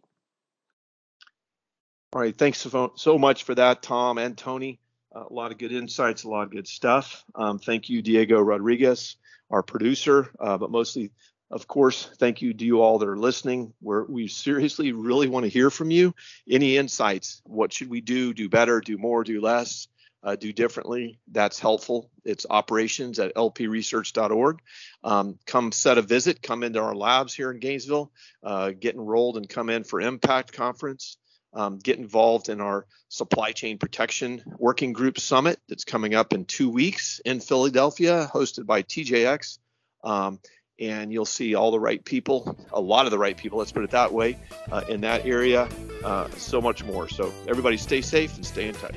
All 2.14 2.20
right, 2.20 2.38
thanks 2.38 2.58
so, 2.58 2.92
so 2.94 3.18
much 3.18 3.42
for 3.42 3.56
that, 3.56 3.82
Tom 3.82 4.18
and 4.18 4.38
Tony. 4.38 4.78
Uh, 5.12 5.24
a 5.28 5.32
lot 5.32 5.50
of 5.50 5.58
good 5.58 5.72
insights, 5.72 6.22
a 6.22 6.28
lot 6.28 6.44
of 6.44 6.52
good 6.52 6.68
stuff. 6.68 7.24
Um, 7.34 7.58
thank 7.58 7.88
you, 7.88 8.02
Diego 8.02 8.40
Rodriguez, 8.40 9.16
our 9.50 9.64
producer, 9.64 10.30
uh, 10.38 10.56
but 10.56 10.70
mostly, 10.70 11.10
of 11.50 11.66
course, 11.66 12.08
thank 12.20 12.40
you 12.40 12.54
to 12.54 12.64
you 12.64 12.82
all 12.82 13.00
that 13.00 13.08
are 13.08 13.16
listening. 13.16 13.72
We 13.80 14.28
seriously 14.28 14.92
really 14.92 15.26
want 15.26 15.42
to 15.42 15.50
hear 15.50 15.70
from 15.70 15.90
you. 15.90 16.14
Any 16.48 16.76
insights? 16.76 17.42
What 17.46 17.72
should 17.72 17.90
we 17.90 18.00
do? 18.00 18.32
Do 18.32 18.48
better? 18.48 18.80
Do 18.80 18.96
more? 18.96 19.24
Do 19.24 19.40
less? 19.40 19.88
uh, 20.24 20.36
do 20.36 20.52
differently, 20.52 21.18
that's 21.30 21.58
helpful. 21.58 22.10
It's 22.24 22.46
operations 22.48 23.18
at 23.18 23.34
lpresearch.org. 23.34 24.62
Um, 25.04 25.38
come 25.44 25.70
set 25.70 25.98
a 25.98 26.02
visit, 26.02 26.42
come 26.42 26.62
into 26.62 26.80
our 26.80 26.94
labs 26.94 27.34
here 27.34 27.50
in 27.50 27.58
Gainesville, 27.58 28.10
uh, 28.42 28.70
get 28.70 28.94
enrolled 28.94 29.36
and 29.36 29.46
come 29.46 29.68
in 29.68 29.84
for 29.84 30.00
Impact 30.00 30.52
Conference. 30.52 31.18
Um, 31.54 31.78
get 31.78 31.98
involved 31.98 32.48
in 32.48 32.60
our 32.60 32.86
supply 33.08 33.52
chain 33.52 33.78
protection 33.78 34.42
working 34.58 34.92
group 34.92 35.20
summit 35.20 35.60
that's 35.68 35.84
coming 35.84 36.14
up 36.14 36.32
in 36.32 36.44
two 36.46 36.68
weeks 36.68 37.20
in 37.24 37.40
Philadelphia, 37.40 38.28
hosted 38.32 38.66
by 38.66 38.82
TJX. 38.82 39.58
Um, 40.02 40.40
and 40.80 41.12
you'll 41.12 41.24
see 41.24 41.54
all 41.54 41.70
the 41.70 41.78
right 41.78 42.04
people, 42.04 42.58
a 42.72 42.80
lot 42.80 43.04
of 43.06 43.12
the 43.12 43.18
right 43.18 43.36
people, 43.36 43.58
let's 43.58 43.70
put 43.70 43.84
it 43.84 43.90
that 43.90 44.12
way, 44.12 44.36
uh, 44.72 44.82
in 44.88 45.02
that 45.02 45.24
area. 45.24 45.68
Uh, 46.04 46.28
so 46.30 46.60
much 46.60 46.82
more. 46.84 47.08
So, 47.08 47.32
everybody 47.46 47.76
stay 47.76 48.00
safe 48.00 48.34
and 48.34 48.44
stay 48.44 48.68
in 48.68 48.74
touch. 48.74 48.96